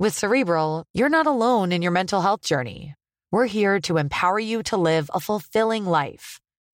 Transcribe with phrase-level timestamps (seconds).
[0.00, 2.94] With Cerebral, you're not alone in your mental health journey.
[3.30, 6.40] We're here to empower you to live a fulfilling life.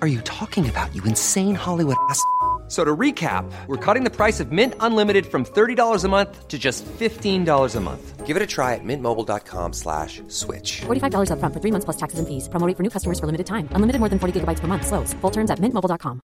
[0.00, 2.20] are you talking about, you insane Hollywood ass?
[2.68, 6.58] So to recap, we're cutting the price of Mint Unlimited from $30 a month to
[6.58, 8.26] just $15 a month.
[8.26, 10.80] Give it a try at mintmobile.com slash switch.
[10.80, 12.48] $45 up front for three months plus taxes and fees.
[12.48, 13.68] Promo rate for new customers for limited time.
[13.70, 14.84] Unlimited more than 40 gigabytes per month.
[14.84, 15.12] Slows.
[15.20, 16.20] Full terms at mintmobile.com.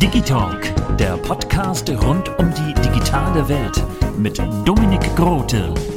[0.00, 0.60] Digitalk,
[0.98, 3.80] der Podcast rund um die digitale Welt
[4.18, 5.91] mit Dominik Grote.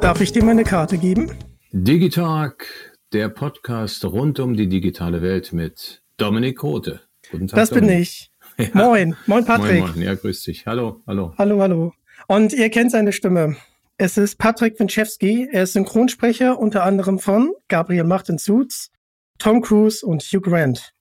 [0.00, 1.30] Darf ich dir meine Karte geben?
[1.72, 2.68] Digitalk,
[3.12, 7.00] der Podcast rund um die digitale Welt mit Dominik Rote.
[7.30, 7.56] Guten Tag.
[7.56, 7.90] Das Dominik.
[7.90, 8.30] bin ich.
[8.58, 8.68] Ja.
[8.72, 9.80] Moin, moin Patrick.
[9.80, 10.02] Moin, moin.
[10.02, 10.64] Ja, grüß dich.
[10.64, 11.34] Hallo, hallo.
[11.36, 11.92] Hallo, hallo.
[12.26, 13.56] Und ihr kennt seine Stimme.
[13.98, 15.48] Es ist Patrick Winchewski.
[15.52, 18.90] Er ist Synchronsprecher unter anderem von Gabriel Martin Suits,
[19.38, 20.94] Tom Cruise und Hugh Grant.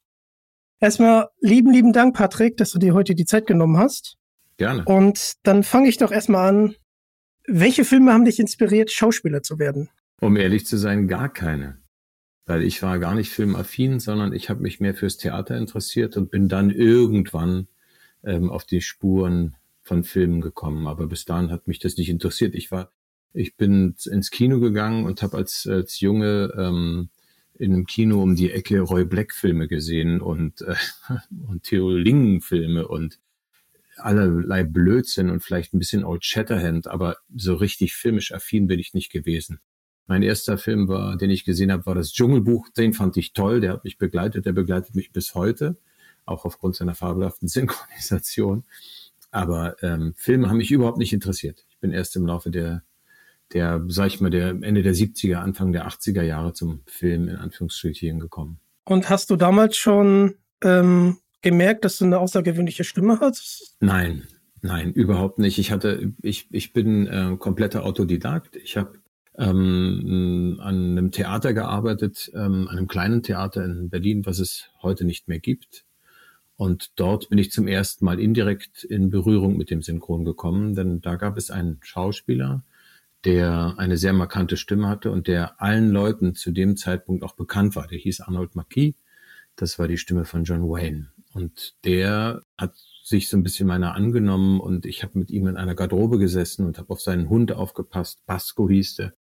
[0.86, 4.18] Erstmal lieben, lieben Dank, Patrick, dass du dir heute die Zeit genommen hast.
[4.58, 4.86] Gerne.
[4.86, 6.76] Und dann fange ich doch erstmal an.
[7.48, 9.90] Welche Filme haben dich inspiriert, Schauspieler zu werden?
[10.22, 11.80] Um ehrlich zu sein, gar keine.
[12.46, 16.30] Weil ich war gar nicht filmaffin, sondern ich habe mich mehr fürs Theater interessiert und
[16.30, 17.68] bin dann irgendwann
[18.24, 20.86] ähm, auf die Spuren von Filmen gekommen.
[20.86, 22.54] Aber bis dahin hat mich das nicht interessiert.
[22.54, 22.92] Ich war,
[23.34, 27.10] ich bin ins Kino gegangen und habe als, als Junge ähm,
[27.58, 30.76] in einem Kino um die Ecke Roy Black Filme gesehen und, äh,
[31.48, 33.20] und Theo Lingen Filme und
[33.98, 38.94] allerlei Blödsinn und vielleicht ein bisschen Old Shatterhand, aber so richtig filmisch affin bin ich
[38.94, 39.60] nicht gewesen.
[40.08, 42.70] Mein erster Film war, den ich gesehen habe, war das Dschungelbuch.
[42.70, 43.60] Den fand ich toll.
[43.60, 44.46] Der hat mich begleitet.
[44.46, 45.78] Der begleitet mich bis heute,
[46.26, 48.66] auch aufgrund seiner fabelhaften Synchronisation.
[49.32, 51.66] Aber ähm, Filme haben mich überhaupt nicht interessiert.
[51.70, 52.84] Ich bin erst im Laufe der,
[53.54, 57.36] der, sag ich mal, der Ende der 70er, Anfang der 80er Jahre zum Film in
[57.36, 58.60] Anführungsstrichen gekommen.
[58.86, 63.76] Und hast du damals schon ähm, gemerkt, dass du eine außergewöhnliche Stimme hast?
[63.80, 64.24] Nein,
[64.62, 65.58] nein, überhaupt nicht.
[65.58, 68.56] Ich hatte, ich, ich bin äh, kompletter Autodidakt.
[68.56, 69.00] Ich habe
[69.38, 75.06] ähm, an einem Theater gearbeitet, ähm, an einem kleinen Theater in Berlin, was es heute
[75.06, 75.86] nicht mehr gibt.
[76.58, 81.02] Und dort bin ich zum ersten Mal indirekt in Berührung mit dem Synchron gekommen, denn
[81.02, 82.64] da gab es einen Schauspieler,
[83.26, 87.76] der eine sehr markante Stimme hatte und der allen Leuten zu dem Zeitpunkt auch bekannt
[87.76, 87.88] war.
[87.88, 88.94] Der hieß Arnold Marquis.
[89.56, 91.10] Das war die Stimme von John Wayne.
[91.34, 95.58] Und der hat sich so ein bisschen meiner angenommen und ich habe mit ihm in
[95.58, 98.26] einer Garderobe gesessen und habe auf seinen Hund aufgepasst.
[98.26, 99.14] Basco hieß der.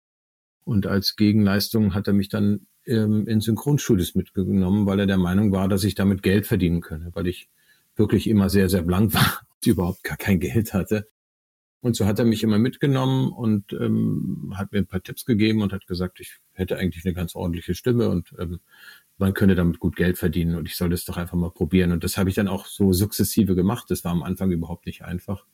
[0.64, 5.52] Und als Gegenleistung hat er mich dann ähm, in Synchronstudios mitgenommen, weil er der Meinung
[5.52, 7.48] war, dass ich damit Geld verdienen könne, weil ich
[7.96, 11.08] wirklich immer sehr, sehr blank war und überhaupt gar kein Geld hatte.
[11.84, 15.60] Und so hat er mich immer mitgenommen und ähm, hat mir ein paar Tipps gegeben
[15.60, 18.60] und hat gesagt, ich hätte eigentlich eine ganz ordentliche Stimme und ähm,
[19.18, 21.92] man könne damit gut Geld verdienen und ich soll das doch einfach mal probieren.
[21.92, 23.90] Und das habe ich dann auch so sukzessive gemacht.
[23.90, 25.44] Das war am Anfang überhaupt nicht einfach.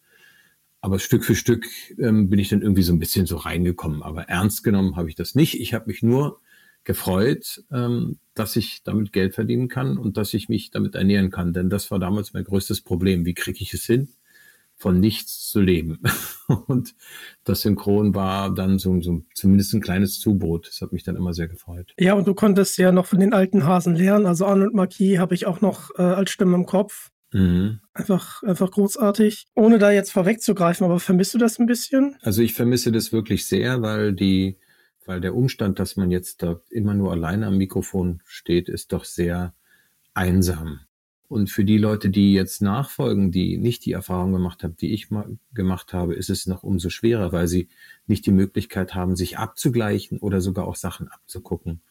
[0.80, 1.66] Aber Stück für Stück
[1.98, 4.04] ähm, bin ich dann irgendwie so ein bisschen so reingekommen.
[4.04, 5.60] Aber ernst genommen habe ich das nicht.
[5.60, 6.40] Ich habe mich nur
[6.84, 11.52] gefreut, ähm, dass ich damit Geld verdienen kann und dass ich mich damit ernähren kann.
[11.52, 13.26] Denn das war damals mein größtes Problem.
[13.26, 14.10] Wie kriege ich es hin,
[14.80, 16.00] von nichts zu leben.
[16.66, 16.94] Und
[17.44, 20.66] das Synchron war dann so, so zumindest ein kleines Zubrot.
[20.66, 21.92] Das hat mich dann immer sehr gefreut.
[21.98, 24.26] Ja, und du konntest ja noch von den alten Hasen lernen.
[24.26, 27.10] Also Arnold Marquis habe ich auch noch äh, als Stimme im Kopf.
[27.32, 27.80] Mhm.
[27.92, 29.46] Einfach, einfach großartig.
[29.54, 32.16] Ohne da jetzt vorwegzugreifen, aber vermisst du das ein bisschen?
[32.22, 34.58] Also ich vermisse das wirklich sehr, weil die,
[35.04, 39.04] weil der Umstand, dass man jetzt da immer nur alleine am Mikrofon steht, ist doch
[39.04, 39.54] sehr
[40.14, 40.80] einsam.
[41.30, 45.12] Und für die Leute, die jetzt nachfolgen, die nicht die Erfahrung gemacht haben, die ich
[45.12, 47.68] mal gemacht habe, ist es noch umso schwerer, weil sie
[48.08, 51.82] nicht die Möglichkeit haben, sich abzugleichen oder sogar auch Sachen abzugucken.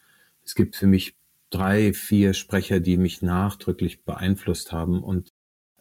[0.44, 1.16] Es gibt für mich
[1.52, 5.32] drei, vier Sprecher, die mich nachdrücklich beeinflusst haben und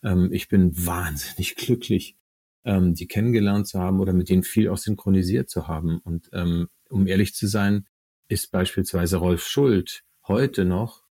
[0.05, 2.16] ähm, ich bin wahnsinnig glücklich,
[2.62, 5.99] ähm, die kennengelernt zu haben oder mit denen viel auch synchronisiert zu haben.
[5.99, 7.88] Und ähm, um ehrlich zu sein,
[8.28, 11.07] ist beispielsweise Rolf Schuld heute noch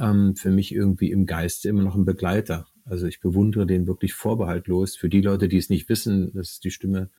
[0.00, 2.66] ähm, für mich irgendwie im Geiste immer noch ein Begleiter.
[2.84, 4.96] Also ich bewundere den wirklich vorbehaltlos.
[4.96, 7.10] Für die Leute, die es nicht wissen, das ist die Stimme,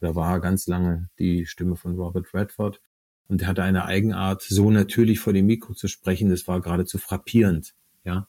[0.00, 2.80] oder war ganz lange die Stimme von Robert Redford.
[3.28, 6.98] Und er hatte eine Eigenart, so natürlich vor dem Mikro zu sprechen, das war geradezu
[6.98, 8.26] frappierend, ja.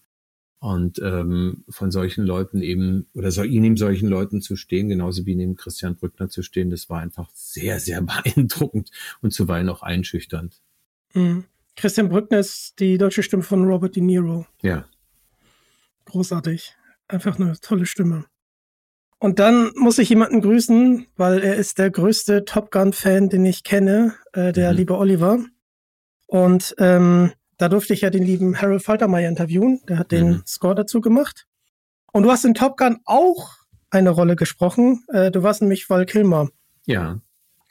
[0.60, 5.36] Und ähm, von solchen Leuten eben, oder so, neben solchen Leuten zu stehen, genauso wie
[5.36, 8.92] neben Christian Brückner zu stehen, das war einfach sehr, sehr beeindruckend
[9.22, 10.62] und zuweilen auch einschüchternd.
[11.16, 11.46] Mhm.
[11.82, 14.46] Christian Brückner ist die deutsche Stimme von Robert De Niro.
[14.62, 14.86] Ja.
[16.06, 16.76] Großartig.
[17.08, 18.26] Einfach eine tolle Stimme.
[19.18, 23.64] Und dann muss ich jemanden grüßen, weil er ist der größte Top Gun-Fan, den ich
[23.64, 24.78] kenne, äh, der mhm.
[24.78, 25.44] liebe Oliver.
[26.28, 29.82] Und ähm, da durfte ich ja den lieben Harold Faltermeier interviewen.
[29.90, 30.44] Der hat den mhm.
[30.46, 31.48] Score dazu gemacht.
[32.14, 33.56] Und du hast in Top Gun auch
[33.90, 35.04] eine Rolle gesprochen.
[35.08, 36.50] Äh, du warst nämlich Val Kilmer.
[36.86, 37.20] Ja.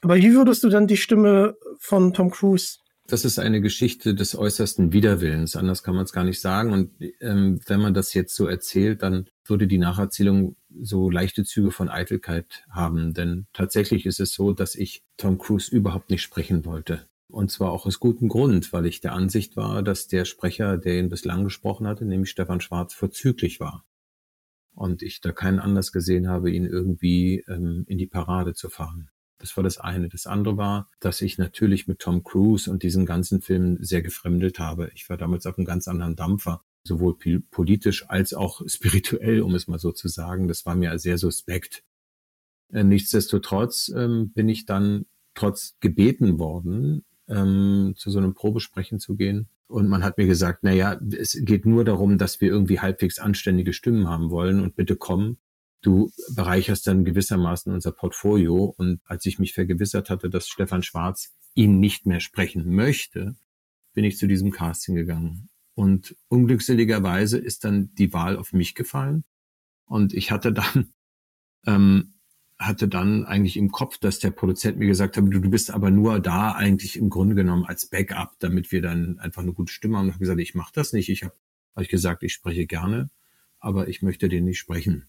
[0.03, 2.79] Aber wie würdest du dann die Stimme von Tom Cruise
[3.12, 5.57] das ist eine Geschichte des äußersten Widerwillens.
[5.57, 6.73] Anders kann man es gar nicht sagen.
[6.73, 6.91] Und
[7.21, 11.89] ähm, wenn man das jetzt so erzählt, dann würde die Nacherzählung so leichte Züge von
[11.89, 13.15] Eitelkeit haben.
[13.15, 17.07] Denn tatsächlich ist es so, dass ich Tom Cruise überhaupt nicht sprechen wollte.
[17.29, 20.99] Und zwar auch aus gutem Grund, weil ich der Ansicht war, dass der Sprecher, der
[20.99, 23.85] ihn bislang gesprochen hatte, nämlich Stefan Schwarz, vorzüglich war.
[24.75, 29.11] Und ich da keinen Anlass gesehen habe, ihn irgendwie ähm, in die Parade zu fahren.
[29.40, 30.08] Das war das eine.
[30.08, 34.58] Das andere war, dass ich natürlich mit Tom Cruise und diesen ganzen Filmen sehr gefremdet
[34.58, 34.90] habe.
[34.94, 37.16] Ich war damals auf einem ganz anderen Dampfer, sowohl
[37.50, 40.46] politisch als auch spirituell, um es mal so zu sagen.
[40.46, 41.82] Das war mir sehr suspekt.
[42.70, 49.16] Äh, nichtsdestotrotz ähm, bin ich dann trotz gebeten worden, ähm, zu so einem Probesprechen zu
[49.16, 49.48] gehen.
[49.69, 53.19] Und man hat mir gesagt, na ja, es geht nur darum, dass wir irgendwie halbwegs
[53.19, 55.38] anständige Stimmen haben wollen und bitte komm
[55.82, 58.75] du bereicherst dann gewissermaßen unser Portfolio.
[58.77, 63.37] Und als ich mich vergewissert hatte, dass Stefan Schwarz ihn nicht mehr sprechen möchte,
[63.93, 65.49] bin ich zu diesem Casting gegangen.
[65.75, 69.25] Und unglückseligerweise ist dann die Wahl auf mich gefallen.
[69.87, 70.93] Und ich hatte dann,
[71.67, 72.15] ähm,
[72.59, 75.91] hatte dann eigentlich im Kopf, dass der Produzent mir gesagt hat, du, du bist aber
[75.91, 79.97] nur da eigentlich im Grunde genommen als Backup, damit wir dann einfach eine gute Stimme
[79.97, 80.05] haben.
[80.05, 81.09] Und ich habe gesagt, ich mache das nicht.
[81.09, 81.35] Ich habe
[81.75, 83.11] hab ich gesagt, ich spreche gerne,
[83.59, 85.09] aber ich möchte den nicht sprechen.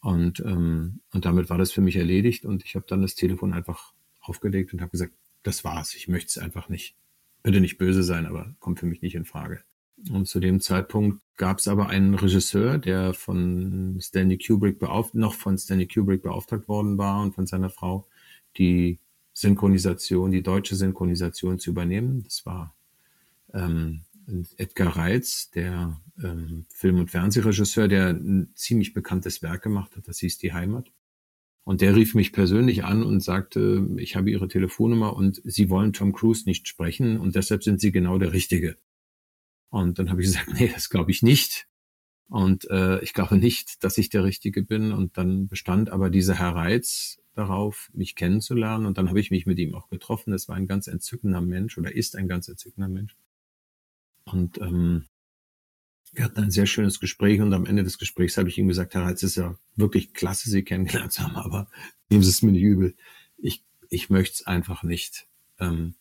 [0.00, 3.52] Und, ähm, und damit war das für mich erledigt und ich habe dann das Telefon
[3.52, 5.12] einfach aufgelegt und habe gesagt,
[5.42, 6.94] das war's, ich möchte es einfach nicht.
[7.42, 9.62] Bitte nicht böse sein, aber kommt für mich nicht in Frage.
[10.10, 15.34] Und zu dem Zeitpunkt gab es aber einen Regisseur, der von Stanley Kubrick beauft noch
[15.34, 18.06] von Stanley Kubrick beauftragt worden war und von seiner Frau,
[18.56, 18.98] die
[19.34, 22.22] Synchronisation, die deutsche Synchronisation zu übernehmen.
[22.24, 22.74] Das war
[23.52, 24.02] ähm,
[24.56, 30.18] Edgar Reitz, der ähm, Film- und Fernsehregisseur, der ein ziemlich bekanntes Werk gemacht hat, das
[30.18, 30.92] hieß Die Heimat.
[31.64, 35.92] Und der rief mich persönlich an und sagte, ich habe Ihre Telefonnummer und Sie wollen
[35.92, 38.76] Tom Cruise nicht sprechen und deshalb sind Sie genau der Richtige.
[39.68, 41.68] Und dann habe ich gesagt, nee, das glaube ich nicht.
[42.28, 44.92] Und äh, ich glaube nicht, dass ich der Richtige bin.
[44.92, 48.86] Und dann bestand aber dieser Herr Reitz darauf, mich kennenzulernen.
[48.86, 50.32] Und dann habe ich mich mit ihm auch getroffen.
[50.32, 53.16] Es war ein ganz entzückender Mensch oder ist ein ganz entzückender Mensch.
[54.32, 55.06] Und ähm,
[56.12, 58.94] wir hatten ein sehr schönes Gespräch und am Ende des Gesprächs habe ich ihm gesagt,
[58.94, 61.68] Herr Reitz, es ist ja wirklich klasse, Sie kennengelernt haben, aber
[62.08, 62.94] nehmen Sie es mir nicht übel.
[63.38, 65.28] Ich, ich möchte es einfach nicht.
[65.58, 65.94] Ähm,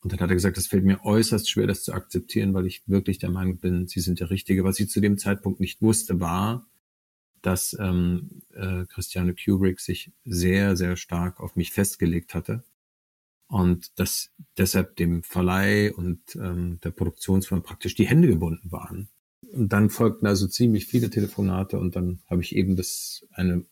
[0.00, 2.82] und dann hat er gesagt, es fällt mir äußerst schwer, das zu akzeptieren, weil ich
[2.86, 4.64] wirklich der Meinung bin, Sie sind der Richtige.
[4.64, 6.66] Was ich zu dem Zeitpunkt nicht wusste, war,
[7.40, 12.64] dass ähm, äh, Christiane Kubrick sich sehr, sehr stark auf mich festgelegt hatte
[13.52, 19.10] und dass deshalb dem Verleih und ähm, der Produktionsfirma praktisch die Hände gebunden waren.
[19.52, 23.66] Und dann folgten also ziemlich viele Telefonate und dann habe ich eben das eine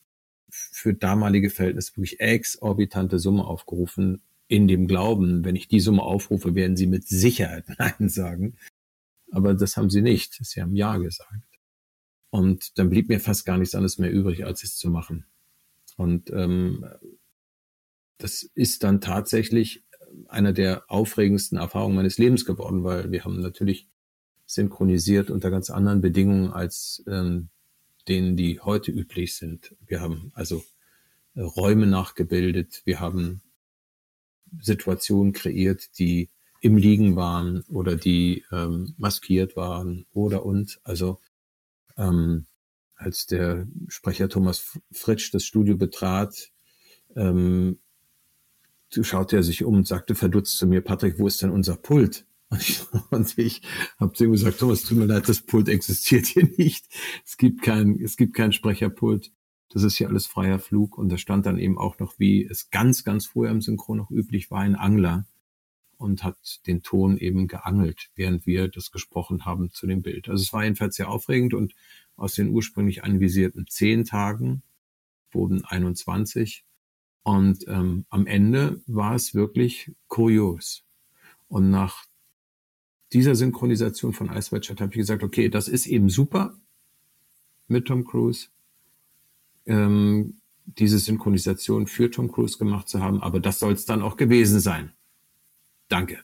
[0.50, 6.54] für damalige Verhältnisse wirklich exorbitante Summe aufgerufen, in dem Glauben, wenn ich die Summe aufrufe,
[6.54, 8.58] werden sie mit Sicherheit Nein sagen.
[9.30, 10.34] Aber das haben sie nicht.
[10.44, 11.46] Sie haben Ja gesagt.
[12.28, 15.24] Und dann blieb mir fast gar nichts anderes mehr übrig, als es zu machen.
[15.96, 16.84] Und ähm,
[18.22, 19.84] das ist dann tatsächlich
[20.28, 23.88] einer der aufregendsten Erfahrungen meines Lebens geworden, weil wir haben natürlich
[24.46, 27.48] synchronisiert unter ganz anderen Bedingungen als ähm,
[28.08, 29.74] denen, die heute üblich sind.
[29.86, 30.62] Wir haben also
[31.34, 33.42] äh, Räume nachgebildet, wir haben
[34.60, 40.80] Situationen kreiert, die im Liegen waren oder die ähm, maskiert waren oder und.
[40.82, 41.20] Also
[41.96, 42.46] ähm,
[42.96, 46.50] als der Sprecher Thomas Fritsch das Studio betrat,
[47.16, 47.78] ähm,
[49.02, 52.26] schaute er sich um und sagte verdutzt zu mir, Patrick, wo ist denn unser Pult?
[52.48, 53.62] Und ich, und ich
[53.98, 56.86] habe zu ihm gesagt, Thomas, tut mir leid, das Pult existiert hier nicht.
[57.24, 59.32] Es gibt kein, es gibt kein Sprecherpult.
[59.72, 60.98] Das ist hier alles freier Flug.
[60.98, 64.10] Und da stand dann eben auch noch, wie es ganz, ganz früher im Synchron noch
[64.10, 65.26] üblich war, ein Angler
[65.96, 70.28] und hat den Ton eben geangelt, während wir das gesprochen haben zu dem Bild.
[70.28, 71.74] Also es war jedenfalls sehr aufregend und
[72.16, 74.62] aus den ursprünglich anvisierten zehn Tagen
[75.30, 76.64] wurden 21.
[77.22, 80.84] Und ähm, am Ende war es wirklich kurios.
[81.48, 82.06] Und nach
[83.12, 86.56] dieser Synchronisation von Ice Shut habe ich gesagt, okay, das ist eben super
[87.66, 88.48] mit Tom Cruise,
[89.66, 94.16] ähm, diese Synchronisation für Tom Cruise gemacht zu haben, aber das soll es dann auch
[94.16, 94.92] gewesen sein.
[95.88, 96.20] Danke.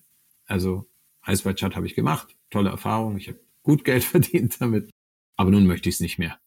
[0.46, 0.86] Also
[1.26, 4.90] Ice Shut habe ich gemacht, tolle Erfahrung, ich habe gut Geld verdient damit,
[5.36, 6.38] aber nun möchte ich es nicht mehr.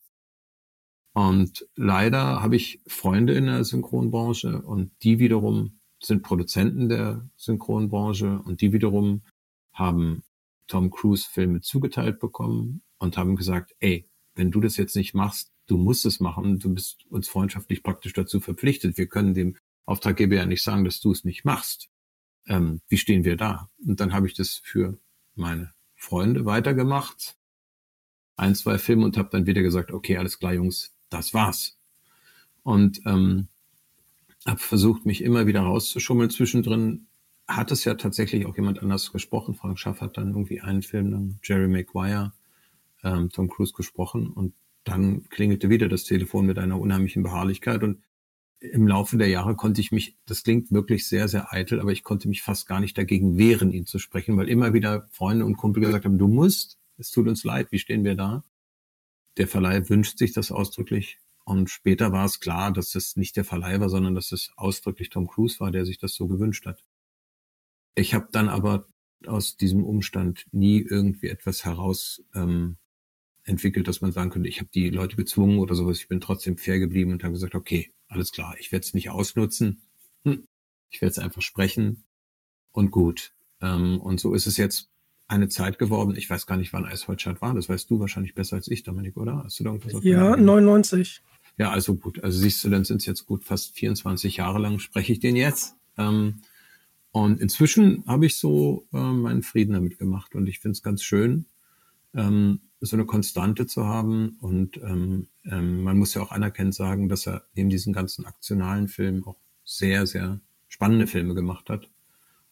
[1.13, 8.39] Und leider habe ich Freunde in der Synchronbranche und die wiederum sind Produzenten der Synchronbranche
[8.39, 9.23] und die wiederum
[9.73, 10.23] haben
[10.67, 15.51] Tom Cruise Filme zugeteilt bekommen und haben gesagt, ey, wenn du das jetzt nicht machst,
[15.67, 18.97] du musst es machen, du bist uns freundschaftlich praktisch dazu verpflichtet.
[18.97, 21.89] Wir können dem Auftraggeber ja nicht sagen, dass du es nicht machst.
[22.47, 23.69] Ähm, wie stehen wir da?
[23.85, 24.99] Und dann habe ich das für
[25.35, 27.35] meine Freunde weitergemacht,
[28.37, 31.77] ein, zwei Filme und habe dann wieder gesagt, okay, alles klar, Jungs, das war's.
[32.63, 33.47] Und ähm,
[34.45, 36.29] habe versucht, mich immer wieder rauszuschummeln.
[36.29, 37.07] Zwischendrin
[37.47, 39.55] hat es ja tatsächlich auch jemand anders gesprochen.
[39.55, 42.33] Frank Schaff hat dann irgendwie einen Film, dann Jerry Maguire,
[43.03, 48.01] ähm, Tom Cruise gesprochen und dann klingelte wieder das Telefon mit einer unheimlichen Beharrlichkeit und
[48.61, 52.03] im Laufe der Jahre konnte ich mich, das klingt wirklich sehr, sehr eitel, aber ich
[52.03, 55.55] konnte mich fast gar nicht dagegen wehren, ihn zu sprechen, weil immer wieder Freunde und
[55.55, 58.43] Kumpel gesagt haben, du musst, es tut uns leid, wie stehen wir da?
[59.39, 61.17] Der Verleih wünscht sich das ausdrücklich.
[61.45, 65.09] Und später war es klar, dass es nicht der Verleih war, sondern dass es ausdrücklich
[65.09, 66.83] Tom Cruise war, der sich das so gewünscht hat.
[67.95, 68.87] Ich habe dann aber
[69.25, 72.77] aus diesem Umstand nie irgendwie etwas heraus ähm,
[73.43, 75.99] entwickelt, dass man sagen könnte, ich habe die Leute gezwungen oder sowas.
[75.99, 79.09] Ich bin trotzdem fair geblieben und habe gesagt, okay, alles klar, ich werde es nicht
[79.09, 79.81] ausnutzen.
[80.25, 80.45] Hm.
[80.89, 82.03] Ich werde es einfach sprechen
[82.71, 83.33] und gut.
[83.61, 84.89] Ähm, und so ist es jetzt
[85.29, 86.15] eine Zeit geworden.
[86.17, 87.53] Ich weiß gar nicht, wann Eisholzstadt war.
[87.53, 89.43] Das weißt du wahrscheinlich besser als ich, Dominik, oder?
[89.43, 91.21] Hast du da irgendwas auf Ja, 99.
[91.57, 92.23] Ja, also gut.
[92.23, 95.35] Also siehst du, dann sind es jetzt gut fast 24 Jahre lang spreche ich den
[95.35, 95.75] jetzt.
[95.97, 96.41] Ähm,
[97.11, 101.03] und inzwischen habe ich so äh, meinen Frieden damit gemacht und ich finde es ganz
[101.03, 101.45] schön,
[102.13, 104.37] ähm, so eine Konstante zu haben.
[104.41, 108.87] Und ähm, ähm, man muss ja auch anerkennend sagen, dass er neben diesen ganzen aktionalen
[108.87, 111.89] Filmen auch sehr, sehr spannende Filme gemacht hat.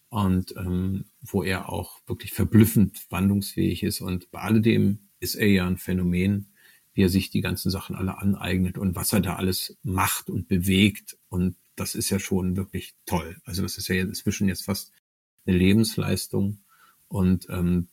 [0.09, 4.01] Und ähm, wo er auch wirklich verblüffend wandlungsfähig ist.
[4.01, 6.53] Und bei alledem ist er ja ein Phänomen,
[6.93, 10.47] wie er sich die ganzen Sachen alle aneignet und was er da alles macht und
[10.47, 13.37] bewegt und das ist ja schon wirklich toll.
[13.45, 14.91] Also das ist ja inzwischen jetzt fast
[15.45, 16.59] eine Lebensleistung.
[17.07, 17.87] Und ähm,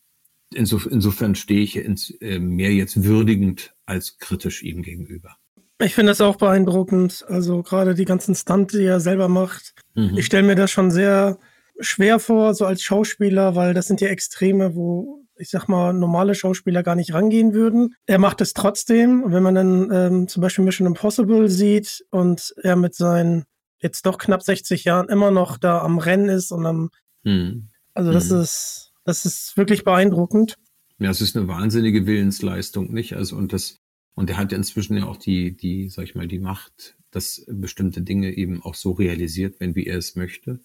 [0.52, 5.36] insof insofern stehe ich ins, äh, mehr jetzt würdigend als kritisch ihm gegenüber.
[5.80, 7.24] Ich finde das auch beeindruckend.
[7.28, 9.74] Also gerade die ganzen Stunt, die er selber macht.
[9.94, 10.16] Mhm.
[10.16, 11.38] Ich stelle mir das schon sehr
[11.80, 16.34] schwer vor, so als Schauspieler, weil das sind ja Extreme, wo ich sag mal, normale
[16.34, 17.94] Schauspieler gar nicht rangehen würden.
[18.06, 19.24] Er macht es trotzdem.
[19.26, 23.44] wenn man dann ähm, zum Beispiel Mission Impossible sieht und er mit seinen
[23.80, 26.90] jetzt doch knapp 60 Jahren immer noch da am Rennen ist und am,
[27.24, 27.68] hm.
[27.92, 28.40] also das hm.
[28.40, 30.56] ist, das ist wirklich beeindruckend.
[30.98, 33.14] Ja, es ist eine wahnsinnige Willensleistung, nicht?
[33.14, 33.80] Also, und das,
[34.14, 37.44] und er hat ja inzwischen ja auch die, die, sag ich mal, die Macht, dass
[37.48, 40.60] bestimmte Dinge eben auch so realisiert werden, wie er es möchte.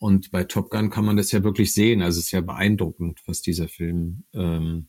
[0.00, 2.00] Und bei Top Gun kann man das ja wirklich sehen.
[2.00, 4.88] Also es ist ja beeindruckend, was dieser Film ähm,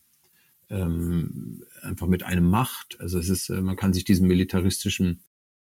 [0.69, 2.97] ähm, einfach mit einem macht.
[3.01, 5.21] Also es ist, äh, man kann sich diesem militaristischen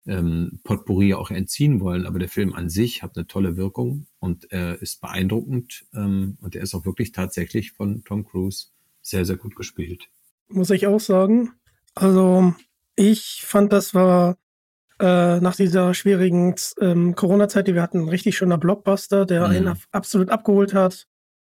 [0.06, 2.06] ähm, Potpourri auch entziehen wollen.
[2.06, 6.58] Aber der Film an sich hat eine tolle Wirkung und er ist beeindruckend ähm, und
[6.58, 8.68] er ist auch wirklich tatsächlich von Tom Cruise
[9.02, 10.10] sehr, sehr gut gespielt.
[10.50, 11.54] Muss ich auch sagen.
[11.96, 12.54] Also
[12.98, 14.38] ich fand, das war
[15.00, 19.56] äh, nach dieser schwierigen ähm, Corona-Zeit, die wir hatten, ein richtig schöner Blockbuster, der mhm.
[19.56, 21.08] einen absolut abgeholt hat.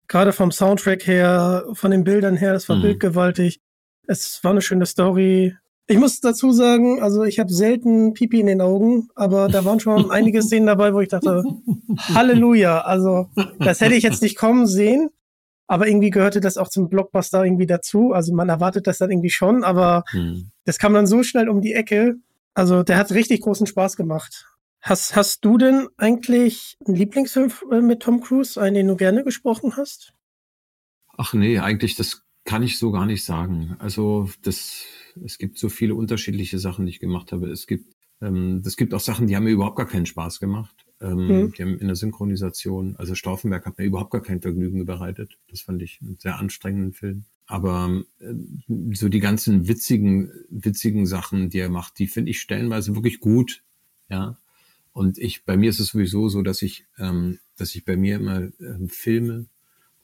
[0.08, 2.82] Gerade vom Soundtrack her, von den Bildern her, das war mhm.
[2.82, 3.60] bildgewaltig.
[4.06, 8.46] Es war eine schöne Story Ich muss dazu sagen, also ich habe selten Pipi in
[8.46, 11.44] den Augen, aber da waren schon einige Szenen dabei, wo ich dachte,
[12.14, 12.80] Halleluja.
[12.80, 13.28] Also
[13.58, 15.10] das hätte ich jetzt nicht kommen sehen,
[15.66, 18.12] aber irgendwie gehörte das auch zum Blockbuster irgendwie dazu.
[18.12, 20.50] Also man erwartet das dann irgendwie schon, aber hm.
[20.64, 22.16] das kam dann so schnell um die Ecke.
[22.54, 24.46] Also der hat richtig großen Spaß gemacht.
[24.80, 29.24] Hast, hast du denn eigentlich einen Lieblingsfilm äh, mit Tom Cruise, einen, den du gerne
[29.24, 30.14] gesprochen hast?
[31.16, 33.76] Ach nee, eigentlich das kann ich so gar nicht sagen.
[33.78, 34.84] Also das,
[35.22, 37.48] es gibt so viele unterschiedliche Sachen, die ich gemacht habe.
[37.48, 40.86] Es gibt, ähm, es gibt auch Sachen, die haben mir überhaupt gar keinen Spaß gemacht.
[41.00, 41.52] Ähm, mhm.
[41.52, 45.38] Die haben in der Synchronisation, also Stauffenberg hat mir überhaupt gar kein Vergnügen bereitet.
[45.50, 47.24] Das fand ich einen sehr anstrengenden Film.
[47.50, 48.32] Aber äh,
[48.92, 53.64] so die ganzen witzigen, witzigen Sachen, die er macht, die finde ich stellenweise wirklich gut.
[54.08, 54.38] Ja.
[54.92, 58.16] Und ich, bei mir ist es sowieso so, dass ich, ähm, dass ich bei mir
[58.16, 59.46] immer ähm, Filme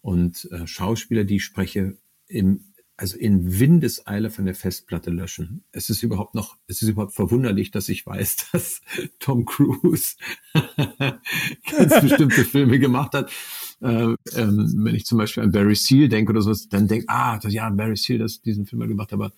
[0.00, 2.65] und äh, Schauspieler, die ich spreche, im,
[2.97, 5.62] also in Windeseile von der Festplatte löschen.
[5.71, 8.81] Es ist überhaupt noch, es ist überhaupt verwunderlich, dass ich weiß, dass
[9.21, 10.17] Tom Cruise
[10.83, 13.31] ganz bestimmte Filme gemacht hat.
[13.80, 17.38] Äh, ähm, wenn ich zum Beispiel an Barry Seal denke oder sowas, dann denke ah,
[17.49, 19.33] ja, Barry Seal, das diesen Film mal gemacht, aber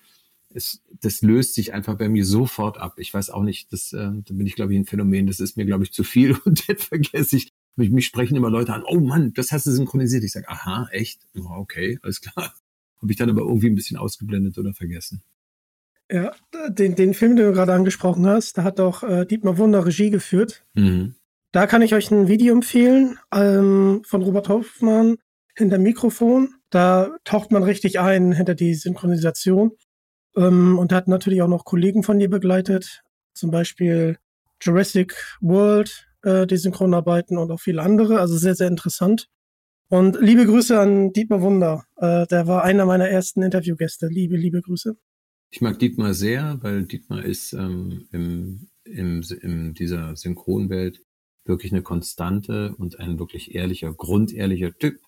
[0.53, 2.93] es, das löst sich einfach bei mir sofort ab.
[2.97, 5.57] Ich weiß auch nicht, das, äh, da bin ich, glaube ich, ein Phänomen, das ist
[5.57, 7.49] mir, glaube ich, zu viel und dann vergesse ich.
[7.75, 10.25] Mich, mich sprechen immer Leute an, oh Mann, das hast du synchronisiert.
[10.25, 11.21] Ich sage, aha, echt?
[11.37, 12.53] Oh, okay, alles klar.
[13.01, 15.21] Habe ich dann aber irgendwie ein bisschen ausgeblendet oder vergessen.
[16.11, 16.33] Ja,
[16.69, 20.09] den, den Film, den du gerade angesprochen hast, da hat auch äh, Dietmar Wunder Regie
[20.09, 20.65] geführt.
[20.73, 21.15] Mhm.
[21.51, 25.17] Da kann ich euch ein Video empfehlen ähm, von Robert Hoffmann
[25.55, 26.53] hinter Mikrofon.
[26.69, 29.71] Da taucht man richtig ein hinter die Synchronisation.
[30.35, 33.01] Ähm, und hat natürlich auch noch Kollegen von dir begleitet,
[33.33, 34.17] zum Beispiel
[34.61, 38.19] Jurassic World, äh, die Synchronarbeiten und auch viele andere.
[38.19, 39.27] Also sehr, sehr interessant.
[39.87, 41.85] Und liebe Grüße an Dietmar Wunder.
[41.97, 44.05] Äh, der war einer meiner ersten Interviewgäste.
[44.05, 44.95] Liebe, liebe Grüße.
[45.49, 51.01] Ich mag Dietmar sehr, weil Dietmar ist ähm, im, im, in dieser Synchronwelt
[51.45, 54.99] wirklich eine Konstante und ein wirklich ehrlicher, grundehrlicher Typ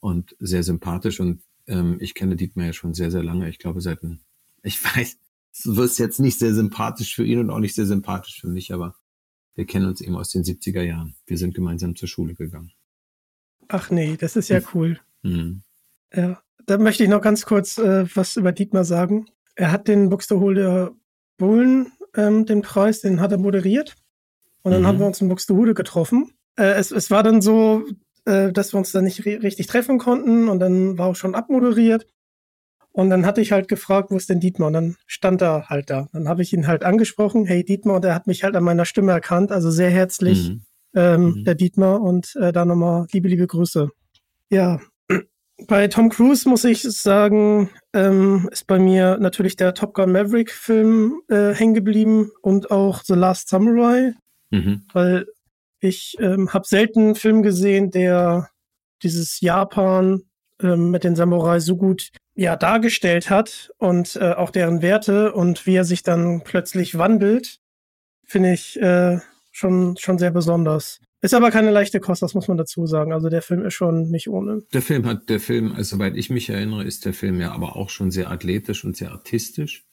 [0.00, 1.20] und sehr sympathisch.
[1.20, 3.48] Und ähm, ich kenne Dietmar ja schon sehr, sehr lange.
[3.48, 4.20] Ich glaube, seit ein
[4.62, 5.18] ich weiß,
[5.64, 8.72] du wirst jetzt nicht sehr sympathisch für ihn und auch nicht sehr sympathisch für mich,
[8.72, 8.94] aber
[9.54, 11.16] wir kennen uns eben aus den 70er Jahren.
[11.26, 12.72] Wir sind gemeinsam zur Schule gegangen.
[13.68, 14.66] Ach nee, das ist ja hm.
[14.74, 15.00] cool.
[15.22, 15.62] Mhm.
[16.14, 19.26] Ja, da möchte ich noch ganz kurz äh, was über Dietmar sagen.
[19.54, 20.92] Er hat den Buxtehude
[21.36, 23.96] Bullen, ähm, den Preis, den hat er moderiert.
[24.62, 24.86] Und dann mhm.
[24.86, 26.32] haben wir uns in Buxtehude getroffen.
[26.56, 27.84] Äh, es, es war dann so,
[28.24, 32.06] äh, dass wir uns da nicht richtig treffen konnten und dann war auch schon abmoderiert.
[32.92, 34.68] Und dann hatte ich halt gefragt, wo ist denn Dietmar?
[34.68, 36.08] Und dann stand er halt da.
[36.12, 38.84] Dann habe ich ihn halt angesprochen, hey Dietmar, und er hat mich halt an meiner
[38.84, 40.62] Stimme erkannt, also sehr herzlich, mhm.
[40.92, 41.44] Ähm, mhm.
[41.44, 42.00] der Dietmar.
[42.00, 43.90] Und äh, da nochmal liebe, liebe Grüße.
[44.50, 44.80] Ja,
[45.68, 50.50] bei Tom Cruise muss ich sagen, ähm, ist bei mir natürlich der Top Gun Maverick
[50.50, 54.14] Film äh, hängen geblieben und auch The Last Samurai,
[54.50, 54.84] mhm.
[54.92, 55.26] weil
[55.80, 58.50] ich ähm, habe selten einen Film gesehen, der
[59.02, 60.22] dieses Japan
[60.60, 65.66] ähm, mit den Samurai so gut ja dargestellt hat und äh, auch deren Werte und
[65.66, 67.58] wie er sich dann plötzlich wandelt,
[68.26, 69.18] finde ich äh,
[69.50, 71.00] schon schon sehr besonders.
[71.22, 73.12] Ist aber keine leichte Kost, das muss man dazu sagen.
[73.12, 74.62] Also der Film ist schon nicht ohne.
[74.72, 77.76] Der Film hat, der Film, also soweit ich mich erinnere, ist der Film ja aber
[77.76, 79.84] auch schon sehr athletisch und sehr artistisch.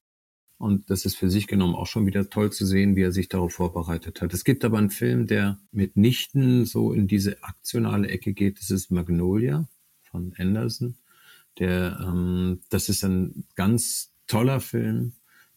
[0.58, 3.30] Und das ist für sich genommen auch schon wieder toll zu sehen, wie er sich
[3.30, 4.34] darauf vorbereitet hat.
[4.34, 8.60] Es gibt aber einen Film, der mitnichten so in diese aktionale Ecke geht.
[8.60, 9.68] Das ist Magnolia
[10.04, 10.96] von Anderson.
[11.60, 15.14] Der, ähm, das ist ein ganz toller Film,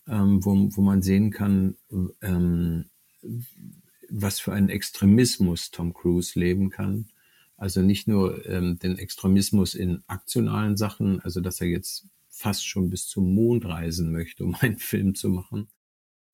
[0.06, 1.76] ähm, wo, wo man sehen kann,
[2.20, 2.86] ähm,
[4.10, 7.08] was für einen Extremismus Tom Cruise leben kann.
[7.56, 12.06] Also nicht nur ähm, den Extremismus in aktionalen Sachen, also dass er jetzt
[12.40, 15.68] fast schon bis zum Mond reisen möchte, um einen Film zu machen,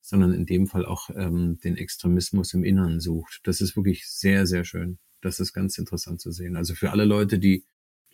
[0.00, 3.40] sondern in dem Fall auch ähm, den Extremismus im Inneren sucht.
[3.44, 4.98] Das ist wirklich sehr, sehr schön.
[5.20, 6.56] Das ist ganz interessant zu sehen.
[6.56, 7.64] Also für alle Leute, die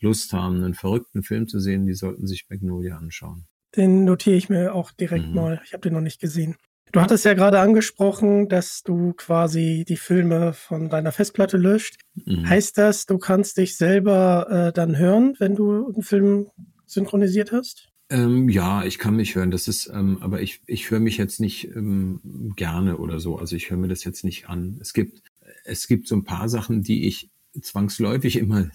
[0.01, 3.47] Lust haben, einen verrückten Film zu sehen, die sollten sich Magnolia anschauen.
[3.77, 5.35] Den notiere ich mir auch direkt mhm.
[5.35, 5.61] mal.
[5.65, 6.57] Ich habe den noch nicht gesehen.
[6.93, 11.97] Du hattest ja gerade angesprochen, dass du quasi die Filme von deiner Festplatte löscht.
[12.15, 12.49] Mhm.
[12.49, 16.51] Heißt das, du kannst dich selber äh, dann hören, wenn du einen Film
[16.93, 17.89] synchronisiert hast?
[18.11, 19.51] Ähm, ja, ich kann mich hören.
[19.51, 23.39] Das ist, ähm, aber ich, ich höre mich jetzt nicht ähm, gerne oder so.
[23.39, 24.79] Also ich höre mir das jetzt nicht an.
[24.81, 25.23] Es gibt,
[25.65, 28.71] es gibt so ein paar Sachen, die ich zwangsläufig immer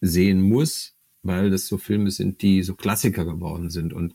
[0.00, 4.14] sehen muss, weil das so Filme sind, die so Klassiker geworden sind und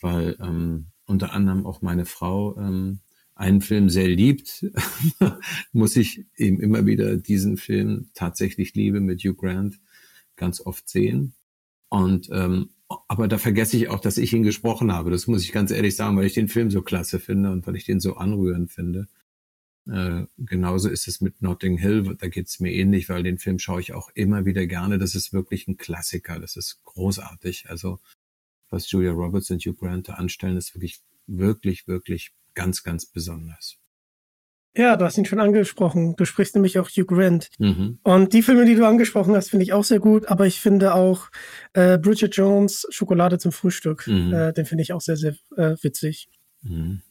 [0.00, 3.00] weil ähm, unter anderem auch meine Frau ähm,
[3.34, 4.66] einen Film sehr liebt,
[5.72, 9.80] muss ich eben immer wieder diesen Film tatsächlich Liebe mit Hugh Grant
[10.36, 11.34] ganz oft sehen.
[11.94, 12.70] Und ähm,
[13.06, 15.12] aber da vergesse ich auch, dass ich ihn gesprochen habe.
[15.12, 17.76] Das muss ich ganz ehrlich sagen, weil ich den Film so klasse finde und weil
[17.76, 19.06] ich den so anrührend finde.
[19.88, 23.80] Äh, genauso ist es mit Notting Hill, da geht's mir ähnlich, weil den Film schaue
[23.80, 24.98] ich auch immer wieder gerne.
[24.98, 27.70] Das ist wirklich ein Klassiker, das ist großartig.
[27.70, 28.00] Also
[28.70, 33.76] was Julia Roberts und Hugh Grant da anstellen, ist wirklich, wirklich, wirklich ganz, ganz besonders.
[34.76, 36.16] Ja, du hast ihn schon angesprochen.
[36.16, 37.48] Du sprichst nämlich auch Hugh Grant.
[37.58, 37.98] Mhm.
[38.02, 40.26] Und die Filme, die du angesprochen hast, finde ich auch sehr gut.
[40.26, 41.30] Aber ich finde auch
[41.74, 44.06] äh, Bridget Jones Schokolade zum Frühstück.
[44.08, 44.32] Mhm.
[44.32, 46.28] Äh, den finde ich auch sehr, sehr äh, witzig.
[46.62, 47.02] Mhm.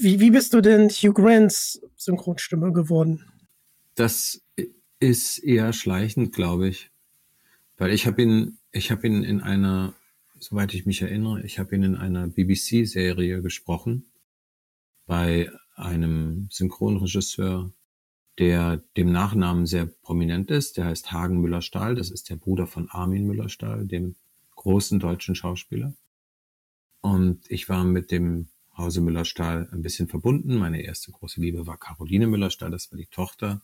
[0.00, 3.24] Wie, wie bist du denn Hugh Grants Synchronstimme geworden?
[3.94, 4.40] Das
[4.98, 6.90] ist eher schleichend, glaube ich.
[7.76, 9.92] Weil ich habe ihn, ich habe ihn in einer,
[10.38, 14.06] soweit ich mich erinnere, ich habe ihn in einer BBC-Serie gesprochen.
[15.06, 17.72] Bei einem Synchronregisseur,
[18.38, 20.76] der dem Nachnamen sehr prominent ist.
[20.76, 21.94] Der heißt Hagen Müller-Stahl.
[21.94, 24.16] Das ist der Bruder von Armin Müller-Stahl, dem
[24.56, 25.94] großen deutschen Schauspieler.
[27.00, 30.56] Und ich war mit dem Hause Müller-Stahl ein bisschen verbunden.
[30.56, 32.70] Meine erste große Liebe war Caroline Müller-Stahl.
[32.70, 33.60] Das war die Tochter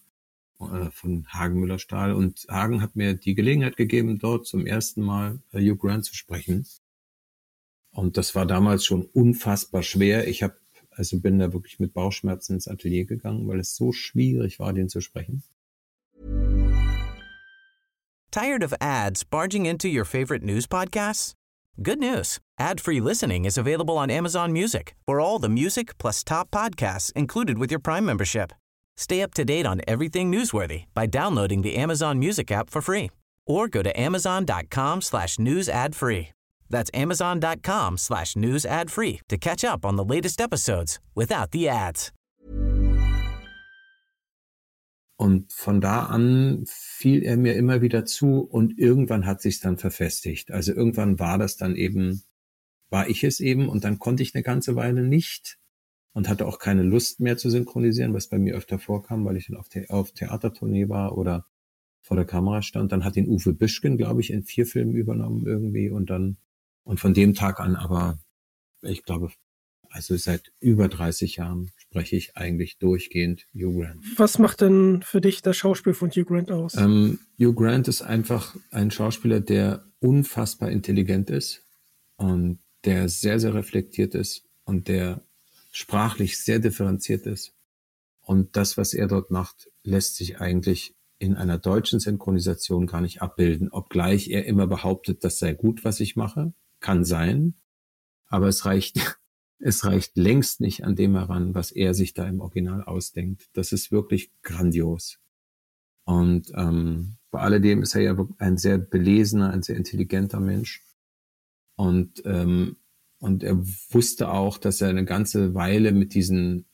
[0.61, 2.12] äh, von Hagen Müller-Stahl.
[2.12, 6.14] Und Hagen hat mir die Gelegenheit gegeben, dort zum ersten Mal äh, Hugh Grant zu
[6.14, 6.66] sprechen.
[7.90, 10.29] Und das war damals schon unfassbar schwer.
[10.29, 10.59] Ich habe
[10.99, 14.89] also bin da wirklich mit Bauchschmerzen ins Atelier gegangen, weil es so schwierig war, den
[14.89, 15.43] zu sprechen.
[18.31, 21.33] Tired of ads barging into your favorite news podcasts?
[21.81, 22.39] Good news.
[22.59, 24.95] Ad-free listening is available on Amazon Music.
[25.07, 28.53] For all the music plus top podcasts included with your Prime membership.
[28.97, 33.11] Stay up to date on everything newsworthy by downloading the Amazon Music app for free
[33.47, 35.69] or go to amazon.com slash news.
[36.70, 41.68] That's amazon.com slash news ad free to catch up on the latest episodes without the
[41.68, 42.12] ads.
[45.20, 49.76] Und von da an fiel er mir immer wieder zu und irgendwann hat sich's dann
[49.76, 50.52] verfestigt.
[50.52, 52.22] Also irgendwann war das dann eben,
[52.88, 55.59] war ich es eben und dann konnte ich eine ganze Weile nicht
[56.12, 59.46] und hatte auch keine Lust mehr zu synchronisieren, was bei mir öfter vorkam, weil ich
[59.48, 61.46] dann auf, The auf Theatertournee war oder
[62.00, 62.92] vor der Kamera stand.
[62.92, 66.37] Dann hat ihn Uwe Bischken, glaube ich, in vier Filmen übernommen irgendwie und dann
[66.88, 68.18] und von dem Tag an aber,
[68.81, 69.31] ich glaube,
[69.90, 74.03] also seit über 30 Jahren spreche ich eigentlich durchgehend Hugh Grant.
[74.16, 76.77] Was macht denn für dich das Schauspiel von Hugh Grant aus?
[76.77, 81.62] Ähm, Hugh Grant ist einfach ein Schauspieler, der unfassbar intelligent ist
[82.16, 85.20] und der sehr, sehr reflektiert ist und der
[85.70, 87.53] sprachlich sehr differenziert ist.
[88.22, 93.20] Und das, was er dort macht, lässt sich eigentlich in einer deutschen Synchronisation gar nicht
[93.20, 97.55] abbilden, obgleich er immer behauptet, das sei gut, was ich mache kann sein,
[98.27, 98.99] aber es reicht,
[99.59, 103.49] es reicht längst nicht an dem heran, was er sich da im Original ausdenkt.
[103.53, 105.19] Das ist wirklich grandios.
[106.05, 110.83] Und ähm, bei alledem ist er ja ein sehr belesener, ein sehr intelligenter Mensch.
[111.77, 112.77] Und, ähm,
[113.19, 113.59] und er
[113.91, 116.64] wusste auch, dass er eine ganze Weile mit diesen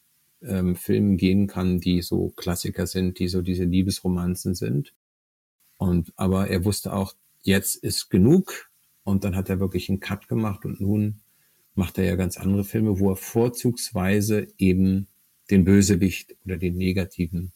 [0.41, 4.95] ähm, Filmen gehen kann, die so Klassiker sind, die so diese Liebesromanzen sind.
[5.79, 8.71] Und aber er wusste auch, jetzt ist genug,
[9.05, 11.21] und dann hat er wirklich einen Cut gemacht und nun
[11.75, 15.09] macht er ja ganz andere Filme, wo er vorzugsweise eben
[15.51, 17.53] den Bösewicht oder den negativen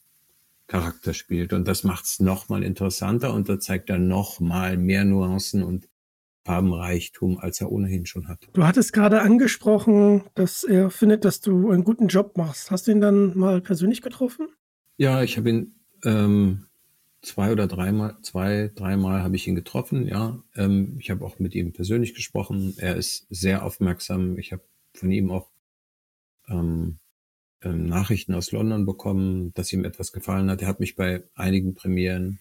[0.66, 1.52] Charakter spielt.
[1.52, 5.88] Und das macht es nochmal interessanter und da zeigt er nochmal mehr Nuancen und
[6.44, 8.48] Farbenreichtum, als er ohnehin schon hat.
[8.52, 12.70] Du hattest gerade angesprochen, dass er findet, dass du einen guten Job machst.
[12.70, 14.48] Hast du ihn dann mal persönlich getroffen?
[14.96, 16.67] Ja, ich habe ihn ähm,
[17.22, 20.42] zwei oder dreimal, zwei, dreimal habe ich ihn getroffen, ja.
[20.54, 22.74] Ähm, ich habe auch mit ihm persönlich gesprochen.
[22.78, 24.38] Er ist sehr aufmerksam.
[24.38, 24.62] Ich habe
[24.94, 25.50] von ihm auch
[26.48, 26.98] ähm,
[27.62, 30.62] ähm, Nachrichten aus London bekommen, dass ihm etwas gefallen hat.
[30.62, 32.40] Er hat mich bei einigen Premieren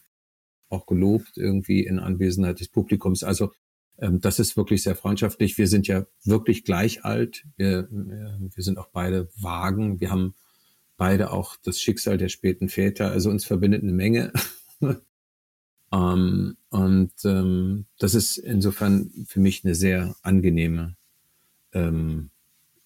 [0.70, 3.24] auch gelobt, irgendwie in Anwesenheit des Publikums.
[3.24, 3.52] Also
[4.00, 5.58] ähm, das ist wirklich sehr freundschaftlich.
[5.58, 7.46] Wir sind ja wirklich gleich alt.
[7.56, 10.00] Wir, wir sind auch beide Wagen.
[10.00, 10.36] Wir haben
[10.98, 13.12] beide auch das Schicksal der späten Väter.
[13.12, 14.34] Also uns verbindet eine Menge.
[15.92, 20.96] ähm, und ähm, das ist insofern für mich eine sehr angenehme
[21.74, 22.30] ähm,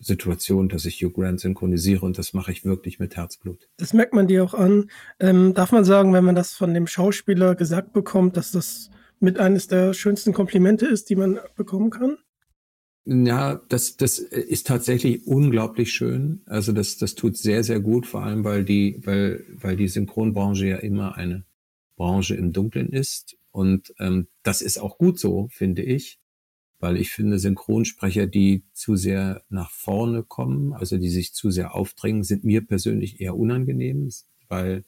[0.02, 3.70] Situation, dass ich Hugh Grant synchronisiere und das mache ich wirklich mit Herzblut.
[3.78, 4.90] Das merkt man dir auch an.
[5.20, 9.38] Ähm, darf man sagen, wenn man das von dem Schauspieler gesagt bekommt, dass das mit
[9.38, 12.18] eines der schönsten Komplimente ist, die man bekommen kann?
[13.06, 16.42] Ja, das, das ist tatsächlich unglaublich schön.
[16.46, 20.68] Also das, das tut sehr, sehr gut, vor allem weil die, weil, weil die Synchronbranche
[20.68, 21.44] ja immer eine
[22.02, 23.38] Branche im Dunkeln ist.
[23.52, 26.20] Und ähm, das ist auch gut so, finde ich,
[26.80, 31.76] weil ich finde, Synchronsprecher, die zu sehr nach vorne kommen, also die sich zu sehr
[31.76, 34.10] aufdrängen, sind mir persönlich eher unangenehm,
[34.48, 34.84] weil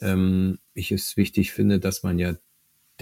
[0.00, 2.36] ähm, ich es wichtig finde, dass man ja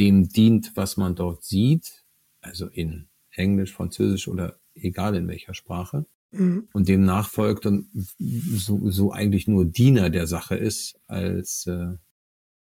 [0.00, 2.04] dem dient, was man dort sieht,
[2.40, 6.06] also in Englisch, Französisch oder egal in welcher Sprache.
[6.32, 6.66] Mhm.
[6.72, 11.94] Und demnach folgt und so, so eigentlich nur Diener der Sache ist als äh,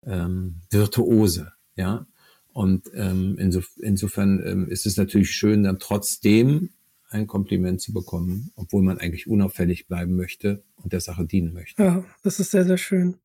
[0.07, 2.07] ähm, Virtuose, ja.
[2.53, 6.71] Und ähm, insof insofern ähm, ist es natürlich schön, dann trotzdem
[7.09, 11.81] ein Kompliment zu bekommen, obwohl man eigentlich unauffällig bleiben möchte und der Sache dienen möchte.
[11.81, 13.17] Ja, das ist sehr, sehr schön.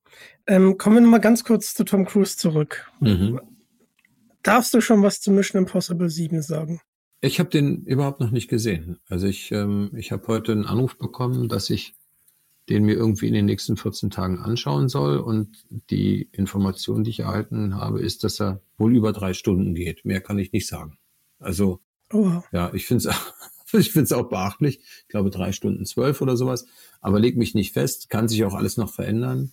[0.47, 2.91] Ähm, kommen wir nochmal ganz kurz zu Tom Cruise zurück.
[3.01, 3.41] Mhm.
[4.43, 6.81] Darfst du schon was zu Mission Impossible 7 sagen?
[7.21, 8.99] Ich habe den überhaupt noch nicht gesehen.
[9.09, 11.95] Also ich, ähm, ich habe heute einen Anruf bekommen, dass ich
[12.69, 15.19] den mir irgendwie in den nächsten 14 Tagen anschauen soll.
[15.19, 20.05] Und die Information, die ich erhalten habe, ist, dass er wohl über drei Stunden geht.
[20.05, 20.99] Mehr kann ich nicht sagen.
[21.39, 21.81] Also
[22.13, 22.41] oh.
[22.53, 24.81] ja, ich finde es ich auch beachtlich.
[25.03, 26.67] Ich glaube drei Stunden zwölf oder sowas.
[27.01, 29.53] Aber leg mich nicht fest, kann sich auch alles noch verändern.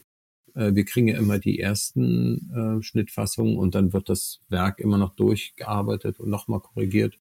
[0.56, 4.98] Äh, wir kriegen ja immer die ersten äh, Schnittfassungen und dann wird das Werk immer
[4.98, 7.18] noch durchgearbeitet und nochmal korrigiert.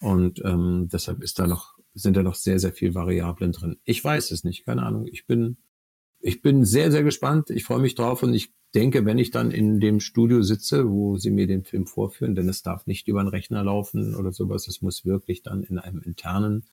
[0.00, 3.78] Und ähm, deshalb ist da noch, sind da noch sehr, sehr viel Variablen drin.
[3.84, 5.06] Ich weiß es nicht, keine Ahnung.
[5.10, 5.56] Ich bin,
[6.20, 7.50] ich bin sehr, sehr gespannt.
[7.50, 11.16] Ich freue mich drauf und ich denke, wenn ich dann in dem Studio sitze, wo
[11.16, 14.68] sie mir den Film vorführen, denn es darf nicht über einen Rechner laufen oder sowas,
[14.68, 16.64] es muss wirklich dann in einem internen,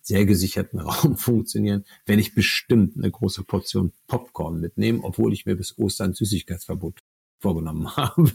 [0.00, 5.56] sehr gesicherten Raum funktionieren, wenn ich bestimmt eine große Portion Popcorn mitnehme, obwohl ich mir
[5.56, 7.00] bis Ostern Süßigkeitsverbot
[7.40, 8.32] vorgenommen habe.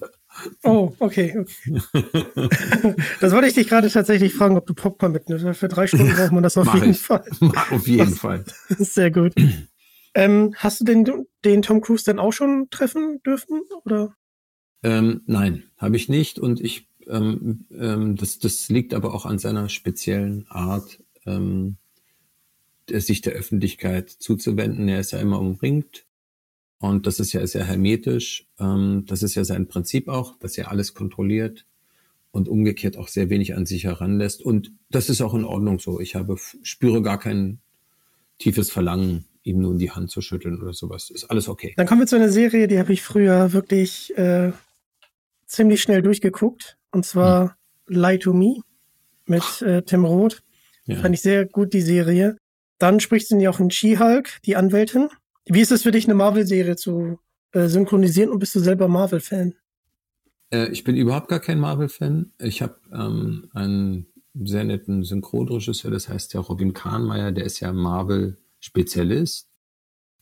[0.63, 1.37] Oh, okay.
[1.37, 1.81] okay.
[3.19, 5.57] das wollte ich dich gerade tatsächlich fragen, ob du Popcorn mitnimmst.
[5.57, 7.01] Für drei Stunden braucht man das auf jeden ich.
[7.01, 7.23] Fall.
[7.71, 8.43] auf jeden Fall.
[8.69, 9.33] Sehr gut.
[10.15, 13.61] Ähm, hast du den, den Tom Cruise denn auch schon treffen dürfen?
[13.85, 14.15] Oder?
[14.83, 16.39] Ähm, nein, habe ich nicht.
[16.39, 21.77] Und ich, ähm, ähm, das, das liegt aber auch an seiner speziellen Art, ähm,
[22.89, 24.89] sich der Öffentlichkeit zuzuwenden.
[24.89, 26.05] Er ist ja immer umringt
[26.83, 28.45] und das ist ja sehr hermetisch.
[28.59, 31.65] Ähm, das ist ja sein Prinzip auch, dass er alles kontrolliert
[32.31, 34.41] und umgekehrt auch sehr wenig an sich heranlässt.
[34.41, 36.01] Und das ist auch in Ordnung so.
[36.01, 37.59] Ich habe, spüre gar kein
[38.37, 41.09] tiefes Verlangen, ihm nun die Hand zu schütteln oder sowas.
[41.09, 41.73] Ist alles okay.
[41.77, 44.51] Dann kommen wir zu einer Serie, die habe ich früher wirklich äh,
[45.45, 46.77] ziemlich schnell durchgeguckt.
[46.91, 47.55] Und zwar
[47.87, 47.95] hm.
[47.95, 48.57] Lie to Me
[49.25, 50.43] mit äh, Tim Roth.
[50.85, 50.97] Ja.
[50.97, 52.35] Fand ich sehr gut, die Serie.
[52.77, 55.07] Dann spricht sie ja auch in She-Hulk, die Anwältin.
[55.45, 57.19] Wie ist es für dich, eine Marvel-Serie zu
[57.51, 59.53] äh, synchronisieren und bist du selber Marvel-Fan?
[60.51, 62.34] Äh, ich bin überhaupt gar kein Marvel-Fan.
[62.39, 67.71] Ich habe ähm, einen sehr netten Synchronregisseur, das heißt der Robin Kahnmeier, der ist ja
[67.73, 69.49] Marvel-Spezialist.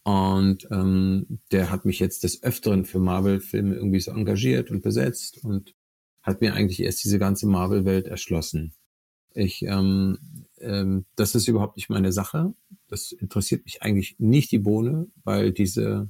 [0.03, 5.43] Und ähm, der hat mich jetzt des Öfteren für Marvel-Filme irgendwie so engagiert und besetzt
[5.43, 5.75] und
[6.23, 8.73] hat mir eigentlich erst diese ganze Marvel-Welt erschlossen.
[9.33, 10.17] Ich, ähm,
[10.61, 12.53] ähm, das ist überhaupt nicht meine Sache.
[12.87, 16.09] Das interessiert mich eigentlich nicht die Bohne, weil diese,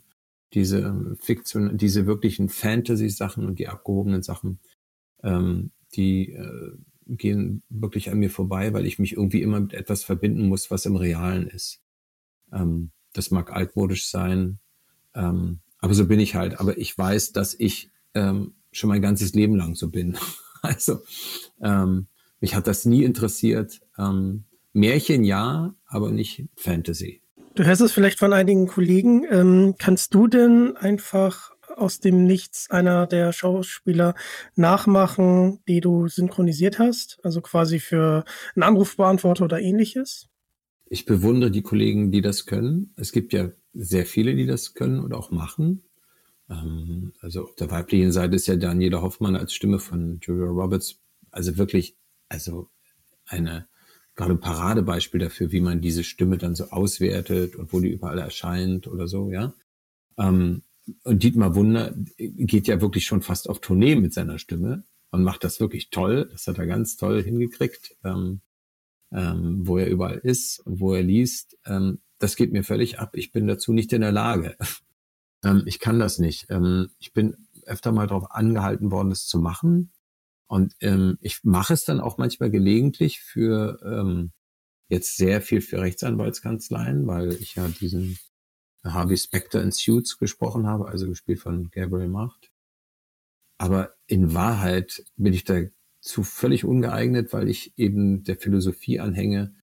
[0.54, 4.60] diese Fiktion, diese wirklichen Fantasy-Sachen und die abgehobenen Sachen,
[5.24, 6.74] ähm, die äh,
[7.08, 10.86] gehen wirklich an mir vorbei, weil ich mich irgendwie immer mit etwas verbinden muss, was
[10.86, 11.82] im Realen ist.
[12.52, 14.60] Ähm, das mag altmodisch sein,
[15.14, 16.60] ähm, aber so bin ich halt.
[16.60, 20.18] Aber ich weiß, dass ich ähm, schon mein ganzes Leben lang so bin.
[20.62, 21.00] also
[21.62, 22.08] ähm,
[22.42, 23.80] mich hat das nie interessiert.
[23.98, 27.22] Ähm, Märchen ja, aber nicht Fantasy.
[27.56, 29.26] Du hörst es vielleicht von einigen Kollegen.
[29.30, 34.16] Ähm, kannst du denn einfach aus dem Nichts einer der Schauspieler
[34.56, 37.20] nachmachen, die du synchronisiert hast?
[37.24, 38.26] Also quasi für
[38.56, 40.28] einen Anrufbeantworter oder ähnliches?
[40.88, 42.94] Ich bewundere die Kollegen, die das können.
[42.98, 45.84] Es gibt ja sehr viele, die das können und auch machen.
[46.50, 51.02] Ähm, also auf der weiblichen Seite ist ja Daniela Hoffmann als Stimme von Julia Roberts
[51.32, 51.96] also wirklich,
[52.32, 52.70] also
[53.26, 53.68] eine
[54.16, 58.20] gerade ein Paradebeispiel dafür, wie man diese Stimme dann so auswertet und wo die überall
[58.20, 59.54] erscheint oder so, ja.
[60.18, 60.64] Ähm,
[61.04, 65.44] und Dietmar Wunder geht ja wirklich schon fast auf Tournee mit seiner Stimme und macht
[65.44, 66.28] das wirklich toll.
[66.32, 68.42] Das hat er ganz toll hingekriegt, ähm,
[69.12, 71.58] ähm, wo er überall ist und wo er liest.
[71.66, 73.16] Ähm, das geht mir völlig ab.
[73.16, 74.56] Ich bin dazu nicht in der Lage.
[75.44, 76.52] Ähm, ich kann das nicht.
[76.52, 79.92] Ähm, ich bin öfter mal darauf angehalten worden, das zu machen.
[80.52, 84.34] Und ähm, ich mache es dann auch manchmal gelegentlich für ähm,
[84.90, 88.18] jetzt sehr viel für Rechtsanwaltskanzleien, weil ich ja diesen
[88.84, 92.52] Harvey Specter in Suits gesprochen habe, also gespielt von Gabriel Macht.
[93.60, 99.56] Aber in Wahrheit bin ich dazu völlig ungeeignet, weil ich eben der Philosophie anhänge,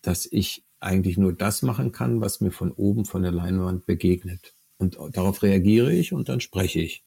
[0.00, 4.54] dass ich eigentlich nur das machen kann, was mir von oben von der Leinwand begegnet.
[4.78, 7.02] Und darauf reagiere ich und dann spreche ich.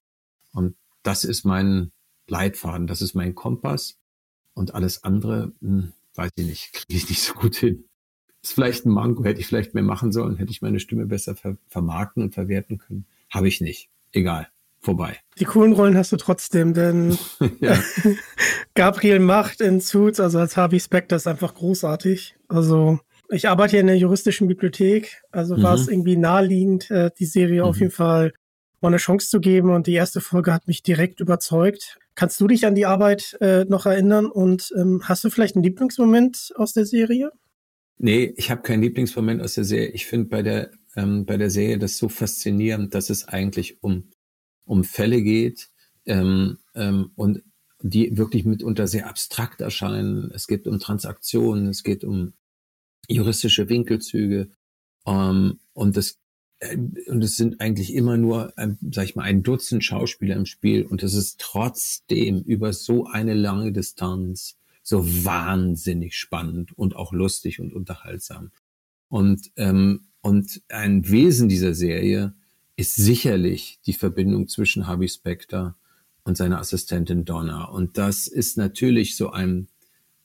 [0.52, 1.94] Und das ist mein
[2.34, 4.00] Leitfaden, das ist mein Kompass.
[4.56, 7.86] Und alles andere, hm, weiß ich nicht, kriege ich nicht so gut hin.
[8.42, 11.36] Ist vielleicht ein Manko, hätte ich vielleicht mehr machen sollen, hätte ich meine Stimme besser
[11.36, 13.06] ver vermarkten und verwerten können.
[13.30, 13.90] Habe ich nicht.
[14.12, 14.48] Egal.
[14.80, 15.18] vorbei.
[15.40, 17.18] Die coolen Rollen hast du trotzdem, denn
[18.74, 22.36] Gabriel Macht in Suits, also als Harvey Specter, ist einfach großartig.
[22.50, 25.64] Also ich arbeite hier in der juristischen Bibliothek, also mhm.
[25.64, 27.70] war es irgendwie naheliegend, äh, die Serie mhm.
[27.70, 28.34] auf jeden Fall
[28.84, 31.98] mal eine Chance zu geben und die erste Folge hat mich direkt überzeugt.
[32.16, 35.64] Kannst du dich an die Arbeit äh, noch erinnern und ähm, hast du vielleicht einen
[35.64, 37.32] Lieblingsmoment aus der Serie?
[37.98, 39.90] Nee, ich habe keinen Lieblingsmoment aus der Serie.
[39.90, 44.10] Ich finde bei der ähm, bei der Serie das so faszinierend, dass es eigentlich um
[44.66, 45.70] um Fälle geht
[46.06, 47.42] ähm, ähm, und
[47.82, 50.32] die wirklich mitunter sehr abstrakt erscheinen.
[50.34, 52.34] Es geht um Transaktionen, es geht um
[53.08, 54.50] juristische Winkelzüge
[55.06, 56.20] ähm, und das
[57.08, 60.86] und es sind eigentlich immer nur, ähm, sag ich mal, ein Dutzend Schauspieler im Spiel
[60.86, 67.60] und es ist trotzdem über so eine lange Distanz so wahnsinnig spannend und auch lustig
[67.60, 68.52] und unterhaltsam.
[69.10, 72.34] Und ähm, und ein Wesen dieser Serie
[72.78, 75.76] ist sicherlich die Verbindung zwischen Harvey Specter
[76.24, 77.66] und seiner Assistentin Donna.
[77.66, 79.68] Und das ist natürlich so ein,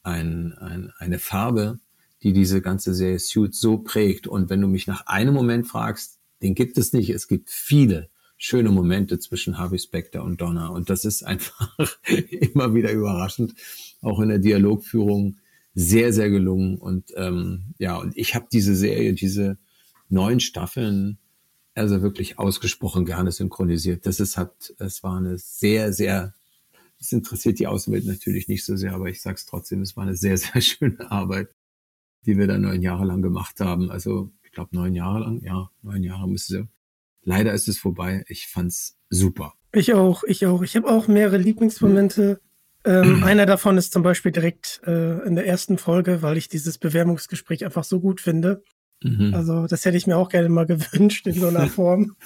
[0.04, 1.80] ein, ein, eine Farbe,
[2.22, 4.28] die diese ganze Serie Suit so prägt.
[4.28, 7.10] Und wenn du mich nach einem Moment fragst, den gibt es nicht.
[7.10, 10.68] Es gibt viele schöne Momente zwischen Harvey Specter und Donna.
[10.68, 11.76] Und das ist einfach
[12.30, 13.54] immer wieder überraschend.
[14.00, 15.38] Auch in der Dialogführung
[15.74, 16.78] sehr, sehr gelungen.
[16.78, 19.58] Und ähm, ja, und ich habe diese Serie, diese
[20.08, 21.18] neun Staffeln,
[21.74, 24.06] also wirklich ausgesprochen gerne synchronisiert.
[24.06, 26.34] Das ist hat, es war eine sehr, sehr,
[27.00, 30.16] es interessiert die Außenwelt natürlich nicht so sehr, aber ich sag's trotzdem, es war eine
[30.16, 31.48] sehr, sehr schöne Arbeit,
[32.26, 33.90] die wir da neun Jahre lang gemacht haben.
[33.90, 36.68] Also glaube neun Jahre lang, ja, neun Jahre müsste sie.
[37.22, 38.24] Leider ist es vorbei.
[38.26, 39.54] Ich fand's super.
[39.72, 40.62] Ich auch, ich auch.
[40.62, 42.40] Ich habe auch mehrere Lieblingsmomente.
[42.84, 46.78] Ähm, einer davon ist zum Beispiel direkt äh, in der ersten Folge, weil ich dieses
[46.78, 48.64] Bewerbungsgespräch einfach so gut finde.
[49.02, 49.32] Mhm.
[49.32, 52.16] Also das hätte ich mir auch gerne mal gewünscht in so einer Form,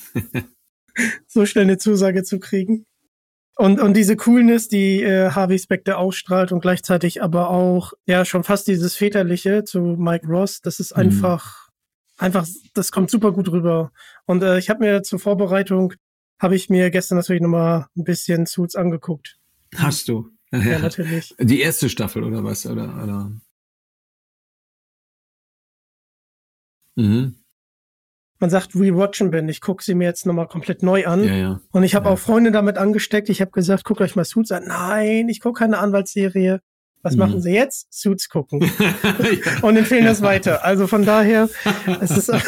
[1.27, 2.87] so schnell eine Zusage zu kriegen.
[3.57, 8.45] Und, und diese Coolness, die äh, Harvey Specter ausstrahlt und gleichzeitig aber auch, ja, schon
[8.45, 11.03] fast dieses Väterliche zu Mike Ross, das ist mhm.
[11.03, 11.62] einfach,
[12.19, 13.93] einfach, das kommt super gut rüber.
[14.27, 15.95] Und äh, ich habe mir zur Vorbereitung,
[16.41, 19.39] habe ich mir gestern natürlich nochmal ein bisschen Suits angeguckt.
[19.77, 20.29] Hast du?
[20.53, 21.35] Ja, ja, natürlich.
[21.39, 22.67] Die erste Staffel oder was?
[22.67, 23.33] Oder, oder?
[26.97, 27.37] Mhm.
[28.39, 29.49] Man sagt rewatchen bin.
[29.49, 31.23] Ich gucke sie mir jetzt nochmal komplett neu an.
[31.23, 31.61] Ja, ja.
[31.71, 32.13] Und ich habe ja.
[32.13, 33.29] auch Freunde damit angesteckt.
[33.29, 34.65] Ich habe gesagt, guckt euch mal Suits an.
[34.67, 36.61] Nein, ich gucke keine Anwaltsserie.
[37.03, 37.19] Was mhm.
[37.19, 37.93] machen sie jetzt?
[37.93, 38.61] Suits gucken.
[39.63, 40.65] und empfehlen das weiter.
[40.65, 41.49] Also von daher,
[42.01, 42.33] es ist.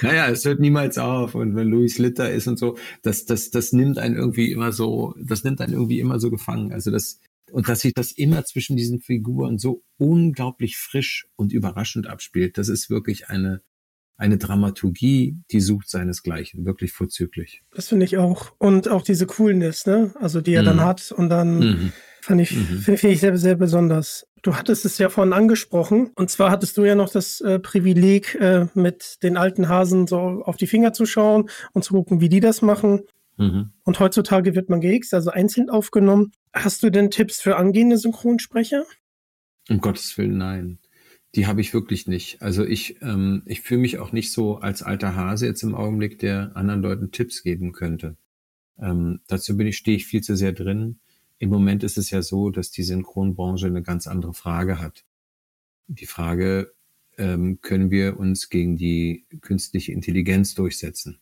[0.00, 1.34] Naja, es hört niemals auf.
[1.34, 5.14] Und wenn Louis Litter ist und so, das, das, das nimmt einen irgendwie immer so,
[5.22, 6.72] das nimmt einen irgendwie immer so gefangen.
[6.72, 7.20] Also das,
[7.52, 12.68] und dass sich das immer zwischen diesen Figuren so unglaublich frisch und überraschend abspielt, das
[12.68, 13.60] ist wirklich eine,
[14.16, 17.62] eine Dramaturgie, die sucht seinesgleichen, wirklich vorzüglich.
[17.74, 18.52] Das finde ich auch.
[18.58, 20.14] Und auch diese Coolness, ne?
[20.20, 20.66] Also die er mhm.
[20.66, 21.92] dann hat und dann mhm.
[22.20, 22.78] fand ich, mhm.
[22.78, 24.26] finde ich sehr, sehr besonders.
[24.42, 26.10] Du hattest es ja vorhin angesprochen.
[26.14, 30.18] Und zwar hattest du ja noch das äh, Privileg, äh, mit den alten Hasen so
[30.44, 33.02] auf die Finger zu schauen und zu gucken, wie die das machen.
[33.36, 33.72] Mhm.
[33.82, 36.32] Und heutzutage wird man GX, also einzeln aufgenommen.
[36.52, 38.84] Hast du denn Tipps für angehende Synchronsprecher?
[39.68, 40.78] Um Gottes Willen, nein.
[41.34, 42.40] Die habe ich wirklich nicht.
[42.42, 46.18] Also ich, ähm, ich fühle mich auch nicht so als alter Hase jetzt im Augenblick,
[46.18, 48.16] der anderen Leuten Tipps geben könnte.
[48.78, 51.00] Ähm, dazu bin ich, stehe ich viel zu sehr drin.
[51.38, 55.04] Im Moment ist es ja so, dass die Synchronbranche eine ganz andere Frage hat.
[55.88, 56.72] Die Frage,
[57.18, 61.20] ähm, können wir uns gegen die künstliche Intelligenz durchsetzen?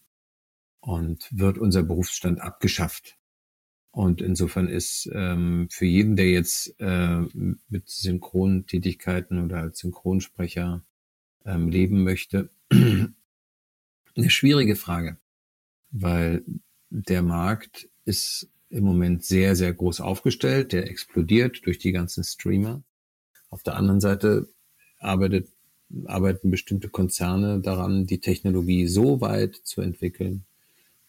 [0.81, 3.16] Und wird unser Berufsstand abgeschafft?
[3.92, 7.20] Und insofern ist ähm, für jeden, der jetzt äh,
[7.68, 10.83] mit Synchrontätigkeiten oder als Synchronsprecher
[11.44, 15.18] ähm, leben möchte, eine schwierige Frage,
[15.90, 16.42] weil
[16.88, 22.83] der Markt ist im Moment sehr, sehr groß aufgestellt, der explodiert durch die ganzen Streamer.
[23.50, 24.48] Auf der anderen Seite
[24.98, 25.50] arbeitet,
[26.07, 30.46] arbeiten bestimmte Konzerne daran, die Technologie so weit zu entwickeln,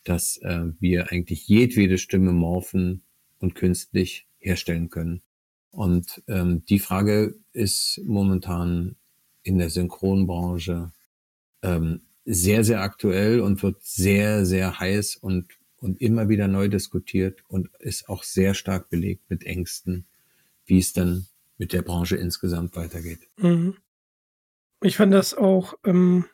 [0.04, 3.04] dass äh, wir eigentlich jedwede Stimme morphen
[3.40, 5.22] und künstlich herstellen können.
[5.72, 8.96] Und ähm, die Frage ist momentan
[9.42, 10.92] in der Synchronbranche
[11.62, 17.44] ähm, sehr, sehr aktuell und wird sehr, sehr heiß und, und immer wieder neu diskutiert
[17.48, 20.06] und ist auch sehr stark belegt mit Ängsten,
[20.66, 21.28] wie es dann
[21.58, 23.28] mit der Branche insgesamt weitergeht.
[23.38, 23.76] Mhm.
[24.82, 26.26] Ich fand das auch ähm,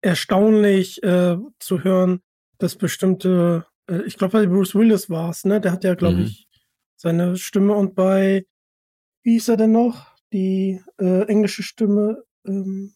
[0.00, 2.20] erstaunlich äh, zu hören,
[2.58, 5.60] dass bestimmte, äh, ich glaube, bei Bruce Willis war es, ne?
[5.60, 6.22] Der hat ja, glaube mhm.
[6.24, 6.48] ich,
[6.96, 8.46] seine Stimme und bei,
[9.22, 10.14] wie hieß er denn noch?
[10.32, 12.94] Die äh, englische Stimme, ähm,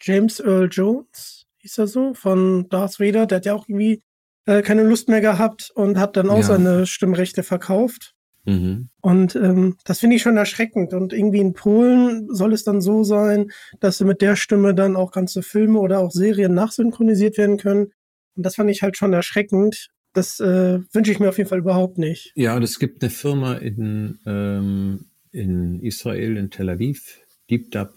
[0.00, 4.02] James Earl Jones, hieß er so, von Darth Vader, der hat ja auch irgendwie
[4.46, 6.42] äh, keine Lust mehr gehabt und hat dann auch Ja.
[6.44, 8.14] seine Stimmrechte verkauft.
[8.44, 8.88] Mhm.
[9.00, 10.94] Und ähm, das finde ich schon erschreckend.
[10.94, 15.10] Und irgendwie in Polen soll es dann so sein, dass mit der Stimme dann auch
[15.10, 17.92] ganze Filme oder auch Serien nachsynchronisiert werden können.
[18.36, 19.88] Und das fand ich halt schon erschreckend.
[20.12, 22.32] Das äh, wünsche ich mir auf jeden Fall überhaupt nicht.
[22.36, 27.20] Ja, es gibt eine Firma in, ähm, in Israel, in Tel Aviv,
[27.50, 27.94] Deep Dub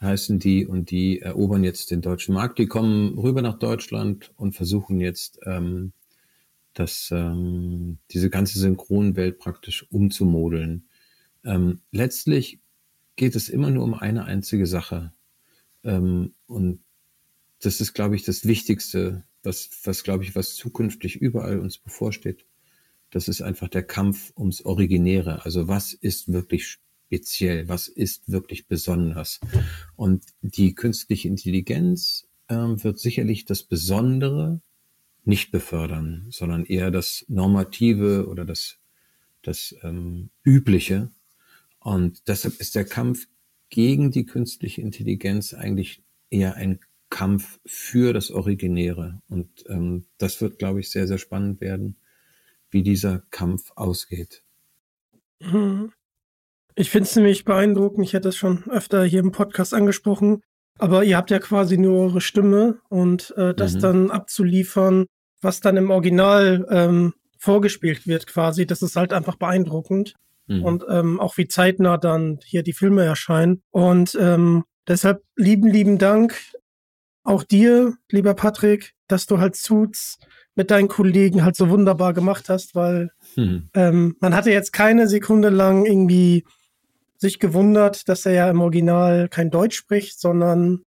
[0.00, 2.58] heißen die, und die erobern jetzt den deutschen Markt.
[2.58, 5.92] Die kommen rüber nach Deutschland und versuchen jetzt, ähm,
[6.74, 10.86] das, ähm, diese ganze Synchronwelt praktisch umzumodeln.
[11.44, 12.60] Ähm, letztlich
[13.16, 15.12] geht es immer nur um eine einzige Sache.
[15.84, 16.80] Ähm, und
[17.60, 22.44] das ist, glaube ich, das Wichtigste, was, was glaube ich, was zukünftig überall uns bevorsteht.
[23.10, 25.44] Das ist einfach der Kampf ums Originäre.
[25.44, 27.68] Also was ist wirklich speziell?
[27.68, 29.40] Was ist wirklich besonders?
[29.94, 34.60] Und die künstliche Intelligenz ähm, wird sicherlich das Besondere
[35.24, 38.78] nicht befördern, sondern eher das Normative oder das,
[39.42, 41.10] das ähm, Übliche.
[41.80, 43.26] Und deshalb ist der Kampf
[43.68, 46.80] gegen die künstliche Intelligenz eigentlich eher ein
[47.16, 49.22] Kampf für das Originäre.
[49.30, 51.96] Und ähm, das wird, glaube ich, sehr, sehr spannend werden,
[52.68, 54.42] wie dieser Kampf ausgeht.
[55.40, 55.92] Mhm.
[56.74, 58.04] Ich finde es nämlich beeindruckend.
[58.04, 60.42] Ich hätte es schon öfter hier im Podcast angesprochen.
[60.78, 63.80] Aber ihr habt ja quasi nur eure Stimme und äh, das Mhm.
[63.80, 65.06] dann abzuliefern,
[65.40, 70.12] was dann im Original ähm, vorgespielt wird quasi, das ist halt einfach beeindruckend.
[70.48, 70.62] Mhm.
[70.62, 73.62] Und ähm, auch wie zeitnah dann hier die Filme erscheinen.
[73.70, 76.34] Und ähm, deshalb lieben, lieben Dank
[77.26, 80.18] auch dir, lieber Patrick, dass du halt Suits
[80.54, 83.68] mit deinen Kollegen halt so wunderbar gemacht hast, weil Mhm.
[83.74, 86.44] ähm, man hatte jetzt keine Sekunde lang irgendwie
[87.18, 90.82] sich gewundert, dass er ja im Original kein Deutsch spricht, sondern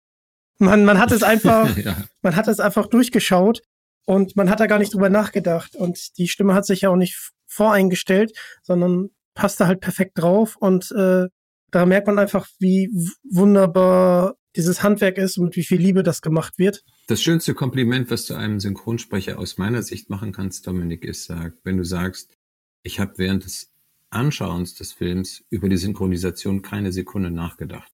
[0.59, 1.97] man, man hat es einfach, ja.
[2.23, 3.63] man hat es einfach durchgeschaut
[4.07, 5.75] und man hat da gar nicht drüber nachgedacht.
[5.77, 8.33] Und die Stimme hat sich ja auch nicht voreingestellt,
[8.63, 10.57] sondern passte halt perfekt drauf.
[10.57, 11.27] Und äh,
[11.71, 12.91] da merkt man einfach, wie
[13.31, 16.85] wunderbar dieses Handwerk ist und wie viel Liebe das gemacht wird.
[17.07, 21.55] Das schönste Kompliment, was du einem Synchronsprecher aus meiner Sicht machen kannst, Dominik, ist, sag,
[21.65, 22.37] wenn du sagst,
[22.83, 23.73] ich habe während des
[24.11, 27.93] Anschauens des Films über die Synchronisation keine Sekunde nachgedacht.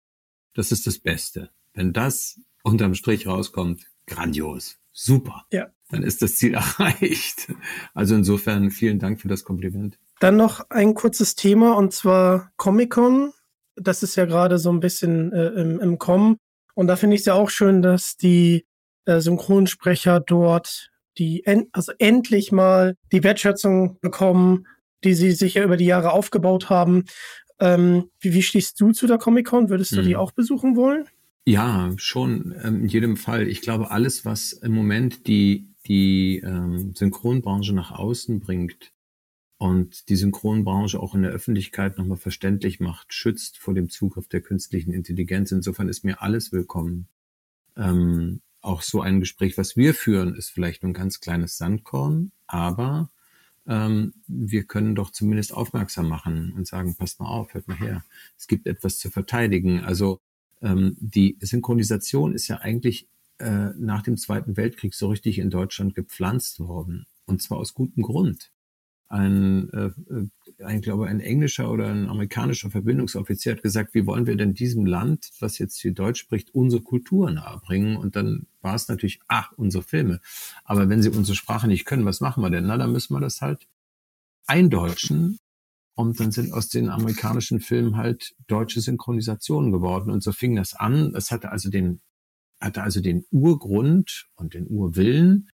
[0.54, 1.50] Das ist das Beste.
[1.72, 5.46] Wenn das unterm Strich rauskommt, grandios, super.
[5.52, 5.68] Ja.
[5.88, 7.52] Dann ist das Ziel erreicht.
[7.94, 9.98] Also insofern vielen Dank für das Kompliment.
[10.20, 13.32] Dann noch ein kurzes Thema und zwar Comic-Con.
[13.76, 16.36] Das ist ja gerade so ein bisschen äh, im, im Kommen.
[16.80, 18.64] Und da finde ich es ja auch schön, dass die
[19.04, 24.66] äh, Synchronsprecher dort die en also endlich mal die Wertschätzung bekommen,
[25.04, 27.04] die sie sich ja über die Jahre aufgebaut haben.
[27.58, 29.68] Ähm, wie, wie stehst du zu der Comic-Con?
[29.68, 30.20] Würdest du die Mhm.
[30.20, 31.04] auch besuchen wollen?
[31.44, 33.46] Ja, schon ähm, in jedem Fall.
[33.46, 38.90] Ich glaube, alles, was im Moment die, die ähm, Synchronbranche nach außen bringt
[39.60, 44.40] und die Synchronbranche auch in der Öffentlichkeit nochmal verständlich macht, schützt vor dem Zugriff der
[44.40, 45.52] künstlichen Intelligenz.
[45.52, 47.08] Insofern ist mir alles willkommen.
[47.76, 52.32] Ähm, auch so ein Gespräch, was wir führen, ist vielleicht nur ein ganz kleines Sandkorn,
[52.46, 53.10] aber
[53.66, 58.02] ähm, wir können doch zumindest aufmerksam machen und sagen, passt mal auf, hört mal her,
[58.38, 59.84] es gibt etwas zu verteidigen.
[59.84, 60.22] Also
[60.62, 65.94] ähm, die Synchronisation ist ja eigentlich äh, nach dem Zweiten Weltkrieg so richtig in Deutschland
[65.94, 67.04] gepflanzt worden.
[67.26, 68.50] Und zwar aus gutem Grund.
[69.10, 74.26] Ein, äh, äh, ein glaube ein englischer oder ein amerikanischer Verbindungsoffizier hat gesagt, wie wollen
[74.26, 77.96] wir denn diesem Land, was jetzt hier Deutsch spricht, unsere Kultur nahebringen?
[77.96, 80.20] Und dann war es natürlich, ach, unsere Filme.
[80.62, 82.66] Aber wenn sie unsere Sprache nicht können, was machen wir denn?
[82.66, 83.66] Na, dann müssen wir das halt
[84.46, 85.38] eindeutschen
[85.96, 90.10] und dann sind aus den amerikanischen Filmen halt deutsche Synchronisationen geworden.
[90.10, 91.14] Und so fing das an.
[91.16, 92.00] Es hatte also den,
[92.60, 95.50] hatte also den Urgrund und den Urwillen,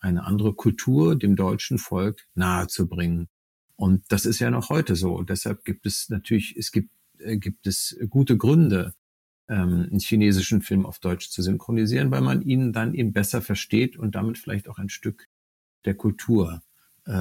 [0.00, 3.28] eine andere Kultur dem deutschen Volk nahezubringen.
[3.76, 5.22] Und das ist ja noch heute so.
[5.22, 8.94] Deshalb gibt es natürlich, es gibt, äh, gibt es gute Gründe,
[9.48, 13.96] ähm, einen chinesischen Film auf Deutsch zu synchronisieren, weil man ihn dann eben besser versteht
[13.96, 15.28] und damit vielleicht auch ein Stück
[15.84, 16.62] der Kultur
[17.06, 17.12] äh,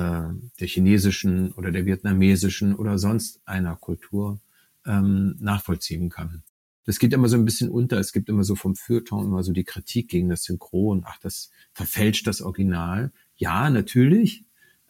[0.59, 4.41] der chinesischen oder der vietnamesischen oder sonst einer Kultur
[4.85, 6.43] ähm, nachvollziehen kann.
[6.89, 7.99] Das geht immer so ein bisschen unter.
[7.99, 11.03] Es gibt immer so vom Feuilleton immer so die Kritik gegen das Synchron.
[11.05, 13.11] Ach, das verfälscht das Original.
[13.35, 14.43] Ja, natürlich.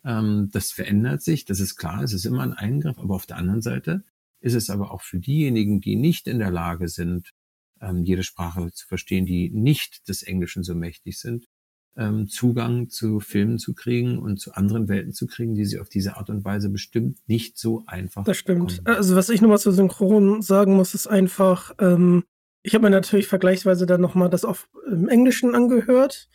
[0.06, 1.44] Ähm, das verändert sich.
[1.44, 2.02] Das ist klar.
[2.02, 2.98] Es ist immer ein Eingriff.
[3.00, 4.06] Aber auf der anderen Seite
[4.40, 7.34] ist es aber auch für diejenigen, die nicht in der Lage sind,
[7.82, 11.50] ähm, jede Sprache zu verstehen, die nicht des Englischen so mächtig sind,
[12.00, 15.90] ähm, Zugang zu Filmen zu kriegen und zu anderen Welten zu kriegen, die sie auf
[15.90, 18.78] diese Art und Weise bestimmt nicht so einfach Das stimmt.
[18.78, 18.98] bekommen.
[18.98, 22.24] Also was ich nochmal zu Synchron sagen muss, ist einfach, ähm,
[22.64, 26.30] ich habe mir natürlich vergleichsweise dann nochmal das auf im Englischen angehört.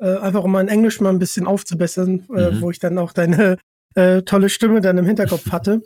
[0.00, 2.60] äh, einfach um mein Englisch mal ein bisschen aufzubessern, äh, mhm.
[2.60, 3.58] wo ich dann auch deine
[3.94, 5.82] äh, tolle Stimme dann im Hinterkopf hatte.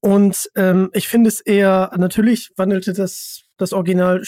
[0.00, 4.22] Und ähm, ich finde es eher, natürlich wandelte das, das Original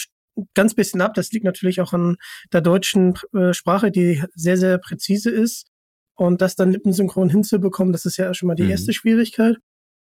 [0.53, 1.13] ganz bisschen ab.
[1.13, 2.17] Das liegt natürlich auch an
[2.53, 5.67] der deutschen äh, Sprache, die sehr, sehr präzise ist.
[6.15, 8.71] Und das dann lippensynchron hinzubekommen, das ist ja schon mal die mhm.
[8.71, 9.57] erste Schwierigkeit.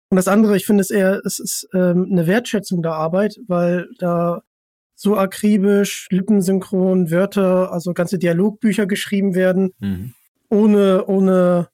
[0.08, 3.88] Und das andere, ich finde es eher, es ist ähm, eine Wertschätzung der Arbeit, weil
[3.98, 4.42] da
[4.94, 10.14] so akribisch, lippensynchron, Wörter, also ganze Dialogbücher geschrieben werden, mhm.
[10.48, 11.68] ohne, ohne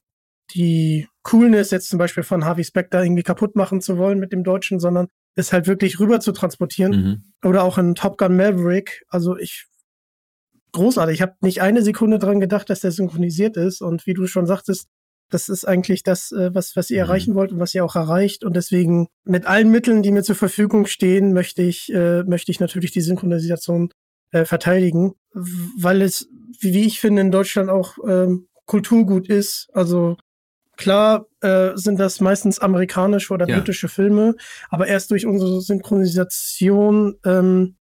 [0.54, 4.42] die Coolness jetzt zum Beispiel von Harvey Specter irgendwie kaputt machen zu wollen mit dem
[4.42, 6.92] Deutschen, sondern es halt wirklich rüber zu transportieren.
[6.92, 7.48] Mhm.
[7.48, 9.04] Oder auch in Top Gun Maverick.
[9.08, 9.66] Also ich
[10.72, 11.16] großartig.
[11.16, 13.80] Ich habe nicht eine Sekunde dran gedacht, dass der synchronisiert ist.
[13.80, 14.88] Und wie du schon sagtest,
[15.30, 17.08] das ist eigentlich das, äh, was, was ihr mhm.
[17.08, 18.44] erreichen wollt und was ihr auch erreicht.
[18.44, 22.60] Und deswegen mit allen Mitteln, die mir zur Verfügung stehen, möchte ich, äh, möchte ich
[22.60, 23.90] natürlich die Synchronisation
[24.32, 26.28] äh, verteidigen, weil es,
[26.60, 29.68] wie ich finde, in Deutschland auch ähm, Kulturgut ist.
[29.72, 30.16] Also
[30.82, 33.56] Klar äh, sind das meistens amerikanische oder ja.
[33.56, 34.34] britische Filme,
[34.68, 37.76] aber erst durch unsere Synchronisation ähm,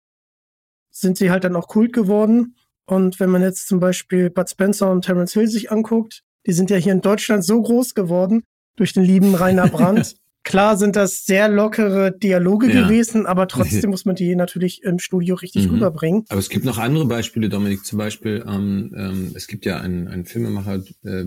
[0.91, 2.55] sind sie halt dann auch Kult geworden.
[2.85, 6.69] Und wenn man jetzt zum Beispiel Bud Spencer und Terence Hill sich anguckt, die sind
[6.69, 8.43] ja hier in Deutschland so groß geworden
[8.75, 10.15] durch den lieben Rainer Brandt.
[10.43, 12.81] Klar sind das sehr lockere Dialoge ja.
[12.81, 15.75] gewesen, aber trotzdem muss man die natürlich im Studio richtig mhm.
[15.75, 16.25] rüberbringen.
[16.27, 17.85] Aber es gibt noch andere Beispiele, Dominik.
[17.85, 21.25] Zum Beispiel, ähm, ähm, es gibt ja einen, einen Filmemacher, äh,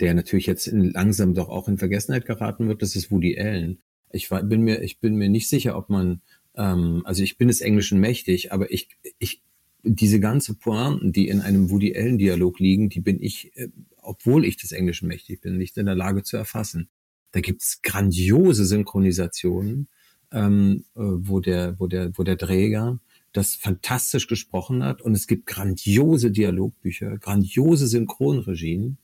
[0.00, 3.78] der natürlich jetzt langsam doch auch in Vergessenheit geraten wird, das ist Woody Allen.
[4.10, 6.22] Ich war, bin mir, ich bin mir nicht sicher, ob man,
[6.56, 8.88] ähm, also ich bin des Englischen mächtig, aber ich,
[9.18, 9.42] ich,
[9.82, 13.68] diese ganze Pointen, die in einem Woody Allen Dialog liegen, die bin ich, äh,
[14.00, 16.88] obwohl ich des Englischen mächtig bin, nicht in der Lage zu erfassen.
[17.32, 19.88] Da gibt's grandiose Synchronisationen,
[20.32, 23.00] ähm, äh, wo der, wo der, wo der Träger
[23.32, 28.96] das fantastisch gesprochen hat und es gibt grandiose Dialogbücher, grandiose Synchronregien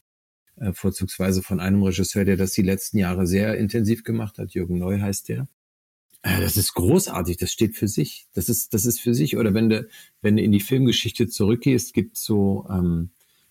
[0.57, 4.52] äh, vorzugsweise von einem Regisseur, der das die letzten Jahre sehr intensiv gemacht hat.
[4.55, 5.48] Jürgen Neu heißt der.
[6.22, 8.26] Äh, das ist großartig, das steht für sich.
[8.32, 9.36] Das ist, das ist für sich.
[9.36, 9.86] Oder wenn du,
[10.22, 13.11] wenn du in die Filmgeschichte zurückgehst, gibt so, ähm,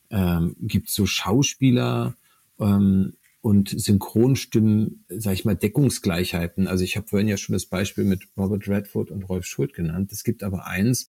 [0.10, 2.18] ähm, gibt so Schauspieler
[2.60, 6.68] ähm, und Synchronstimmen, sag ich mal, Deckungsgleichheiten.
[6.68, 10.12] Also ich habe vorhin ja schon das Beispiel mit Robert Redford und Rolf Schuld genannt.
[10.12, 11.12] Es gibt aber eins,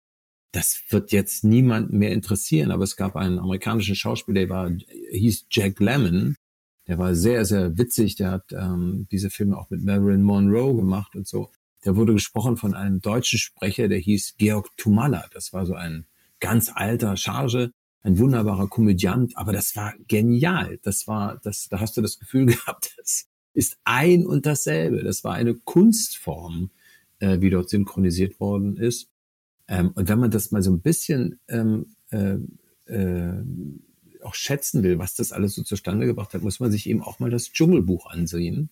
[0.52, 4.72] das wird jetzt niemand mehr interessieren, aber es gab einen amerikanischen Schauspieler, der war,
[5.12, 6.36] hieß Jack Lemmon,
[6.88, 11.16] der war sehr, sehr witzig, der hat ähm, diese Filme auch mit Marilyn Monroe gemacht
[11.16, 11.52] und so.
[11.86, 15.26] Der wurde gesprochen von einem deutschen Sprecher, der hieß Georg Tumala.
[15.34, 16.06] Das war so ein
[16.39, 17.72] ganz alter Charge,
[18.02, 20.80] ein wunderbarer Komödiant, aber das war genial.
[20.84, 25.04] Das war, das, da hast du das Gefühl gehabt, das ist ein und dasselbe.
[25.04, 26.72] Das war eine Kunstform,
[27.20, 29.08] äh, wie dort synchronisiert worden ist.
[29.72, 32.36] Ähm, und wenn man das mal so ein bisschen ähm, äh,
[32.88, 33.42] äh,
[34.22, 37.20] auch schätzen will, was das alles so zustande gebracht hat, muss man sich eben auch
[37.20, 38.70] mal das Dschungelbuch ansehen.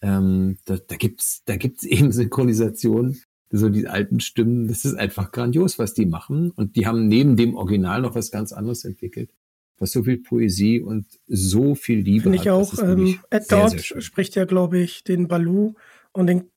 [0.00, 4.66] Ähm, da, da gibt's, da gibt's eben Synchronisationen, so die alten Stimmen.
[4.66, 6.52] Das ist einfach grandios, was die machen.
[6.52, 9.30] Und die haben neben dem Original noch was ganz anderes entwickelt,
[9.76, 12.78] was so viel Poesie und so viel Liebe Finde ich auch.
[12.82, 15.74] Ähm, Ed Dort spricht ja, glaube ich, den Balu
[16.12, 16.50] und den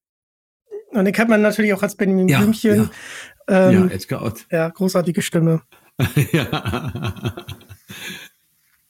[0.92, 2.76] und den kennt man natürlich auch als Benjamin ja, Blümchen.
[2.76, 2.92] Ja.
[3.52, 4.48] Ähm, ja, Edgar Ott.
[4.50, 5.62] Ja, großartige Stimme.
[6.32, 7.46] ja.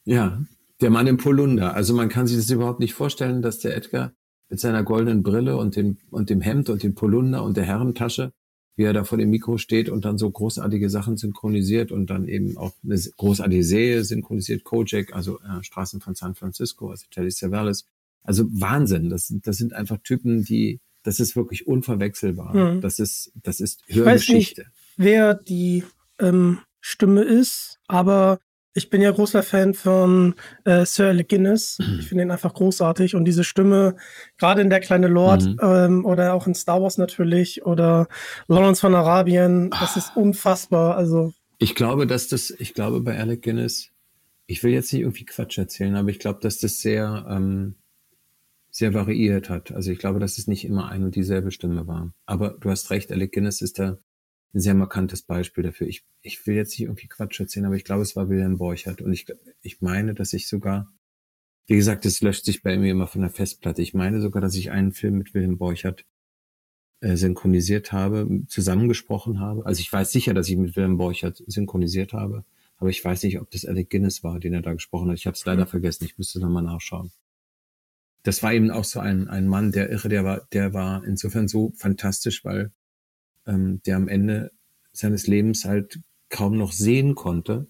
[0.05, 0.41] ja,
[0.81, 1.73] der Mann im Polunder.
[1.73, 4.13] Also man kann sich das überhaupt nicht vorstellen, dass der Edgar
[4.49, 8.33] mit seiner goldenen Brille und dem, und dem Hemd und dem Polunder und der Herrentasche,
[8.75, 12.27] wie er da vor dem Mikro steht und dann so großartige Sachen synchronisiert und dann
[12.27, 17.31] eben auch eine großartige Serie synchronisiert, Kojak, also äh, Straßen von San Francisco, also Telly
[17.31, 17.85] Savalas.
[18.21, 19.09] Also Wahnsinn.
[19.09, 22.55] Das, das sind einfach Typen, die, das ist wirklich unverwechselbar.
[22.55, 22.81] Mhm.
[22.81, 24.61] Das ist, das ist Hörgeschichte.
[24.61, 25.83] Ich weiß nicht, wer die
[26.19, 28.39] ähm, Stimme ist, aber
[28.73, 31.77] ich bin ja großer Fan von äh, Sir Alec Guinness.
[31.79, 31.97] Mhm.
[31.99, 33.95] Ich finde ihn einfach großartig und diese Stimme,
[34.37, 35.59] gerade in Der kleine Lord mhm.
[35.61, 38.07] ähm, oder auch in Star Wars natürlich oder
[38.47, 40.95] Lawrence von Arabien, das ist unfassbar.
[40.95, 43.89] Also ich glaube, dass das, ich glaube bei Alec Guinness,
[44.47, 47.75] ich will jetzt nicht irgendwie Quatsch erzählen, aber ich glaube, dass das sehr ähm,
[48.71, 49.71] sehr variiert hat.
[49.73, 52.13] Also ich glaube, dass es nicht immer ein und dieselbe Stimme war.
[52.25, 53.99] Aber du hast recht, Alec Guinness ist da
[54.53, 55.87] ein sehr markantes Beispiel dafür.
[55.87, 59.01] Ich, ich will jetzt nicht irgendwie Quatsch erzählen, aber ich glaube, es war Wilhelm Borchert.
[59.01, 59.27] Und ich,
[59.61, 60.91] ich meine, dass ich sogar,
[61.67, 63.81] wie gesagt, es löscht sich bei mir immer von der Festplatte.
[63.81, 66.05] Ich meine sogar, dass ich einen Film mit Wilhelm Borchert
[67.01, 69.65] äh, synchronisiert habe, zusammengesprochen habe.
[69.65, 72.45] Also ich weiß sicher, dass ich mit Wilhelm Borchert synchronisiert habe.
[72.77, 75.17] Aber ich weiß nicht, ob das Alec Guinness war, den er da gesprochen hat.
[75.17, 76.05] Ich habe es leider vergessen.
[76.05, 77.11] Ich müsste nochmal nachschauen
[78.23, 81.47] das war eben auch so ein, ein Mann, der irre, der war, der war insofern
[81.47, 82.71] so fantastisch, weil
[83.47, 84.51] ähm, der am Ende
[84.91, 85.99] seines Lebens halt
[86.29, 87.67] kaum noch sehen konnte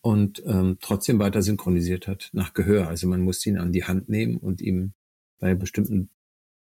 [0.00, 2.88] und ähm, trotzdem weiter synchronisiert hat nach Gehör.
[2.88, 4.92] Also man musste ihn an die Hand nehmen und ihm
[5.38, 6.08] bei bestimmten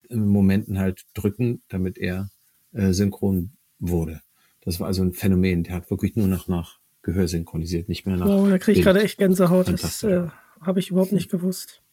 [0.09, 2.31] äh, Momenten halt drücken, damit er
[2.73, 4.23] äh, synchron wurde.
[4.63, 5.65] Das war also ein Phänomen.
[5.65, 8.27] Der hat wirklich nur noch nach Gehör synchronisiert, nicht mehr nach.
[8.27, 9.69] Oh, da kriege ich gerade echt Gänsehaut.
[9.69, 10.29] Das äh,
[10.61, 11.84] habe ich überhaupt nicht gewusst.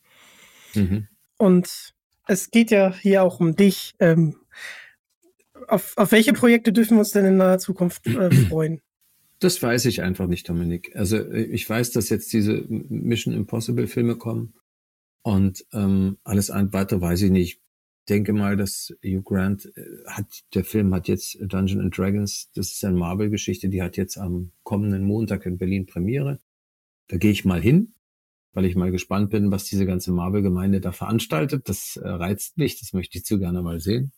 [0.76, 1.08] Mhm.
[1.38, 1.94] Und
[2.28, 3.94] es geht ja hier auch um dich.
[4.00, 4.38] Ähm,
[5.68, 8.82] auf, auf welche Projekte dürfen wir uns denn in naher Zukunft äh, freuen?
[9.40, 10.96] Das weiß ich einfach nicht, Dominik.
[10.96, 14.54] Also äh, ich weiß, dass jetzt diese Mission Impossible Filme kommen
[15.24, 17.58] und ähm, alles weitere weiß ich nicht.
[18.04, 22.50] Ich denke mal, dass Hugh Grant äh, hat, der Film hat jetzt Dungeon and Dragons,
[22.54, 26.40] das ist eine Marvel-Geschichte, die hat jetzt am kommenden Montag in Berlin Premiere.
[27.08, 27.94] Da gehe ich mal hin,
[28.54, 31.70] weil ich mal gespannt bin, was diese ganze Marvel-Gemeinde da veranstaltet.
[31.70, 34.12] Das äh, reizt mich, das möchte ich zu gerne mal sehen.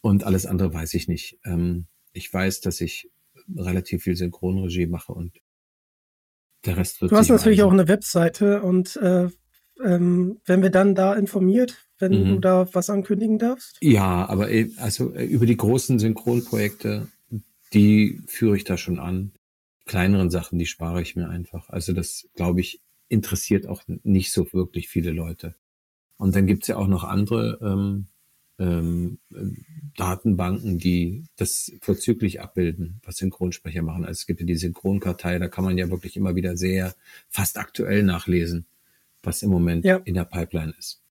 [0.00, 1.38] Und alles andere weiß ich nicht.
[1.44, 3.10] Ähm, ich weiß, dass ich
[3.56, 5.32] relativ viel Synchronregie mache und
[6.64, 7.12] der Rest wird.
[7.12, 9.28] Du hast natürlich auch eine Webseite und äh,
[9.82, 12.28] ähm, werden wir dann da informiert, wenn mhm.
[12.28, 13.78] du da was ankündigen darfst?
[13.80, 17.08] Ja, aber äh, also äh, über die großen Synchronprojekte,
[17.72, 19.32] die führe ich da schon an.
[19.86, 21.68] Kleineren Sachen, die spare ich mir einfach.
[21.70, 22.80] Also das, glaube ich,
[23.10, 25.54] interessiert auch nicht so wirklich viele Leute.
[26.16, 28.06] Und dann gibt's ja auch noch andere ähm,
[28.58, 29.18] ähm,
[29.96, 34.04] Datenbanken, die das vorzüglich abbilden, was Synchronsprecher machen.
[34.04, 36.94] Also es gibt ja die Synchronkartei, da kann man ja wirklich immer wieder sehr
[37.28, 38.66] fast aktuell nachlesen,
[39.22, 39.96] was im Moment ja.
[40.04, 41.02] in der Pipeline ist.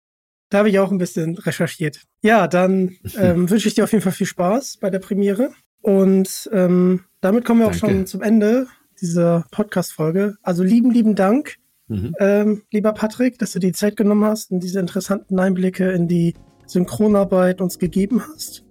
[0.49, 2.01] Da habe ich auch ein bisschen recherchiert.
[2.21, 5.51] Ja, dann ähm, wünsche ich dir auf jeden Fall viel Spaß bei der Premiere.
[5.81, 7.77] Und ähm, damit kommen wir Danke.
[7.77, 8.67] auch schon zum Ende
[9.01, 10.37] dieser Podcast-Folge.
[10.41, 11.57] Also lieben, lieben Dank,
[11.89, 12.15] mhm.
[12.19, 16.33] ähm, lieber Patrick, dass du die Zeit genommen hast und diese interessanten Einblicke in die
[16.65, 18.63] Synchronarbeit uns gegeben hast.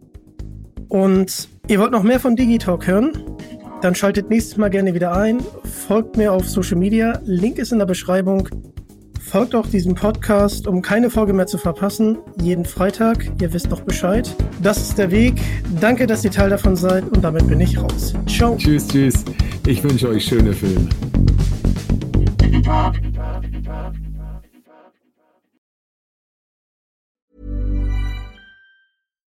[0.88, 3.12] Und ihr wollt noch mehr von Digitalk hören?
[3.82, 5.38] Dann schaltet nächstes Mal gerne wieder ein.
[5.64, 7.20] Folgt mir auf Social Media.
[7.24, 8.48] Link ist in der Beschreibung.
[9.20, 12.16] Folgt auch diesem Podcast, um keine Folge mehr zu verpassen.
[12.40, 13.30] Jeden Freitag.
[13.40, 14.34] Ihr wisst doch Bescheid.
[14.62, 15.34] Das ist der Weg.
[15.80, 17.04] Danke, dass ihr Teil davon seid.
[17.04, 18.14] Und damit bin ich raus.
[18.26, 18.56] Ciao.
[18.56, 19.24] Tschüss, tschüss.
[19.66, 20.88] Ich wünsche euch schöne Filme.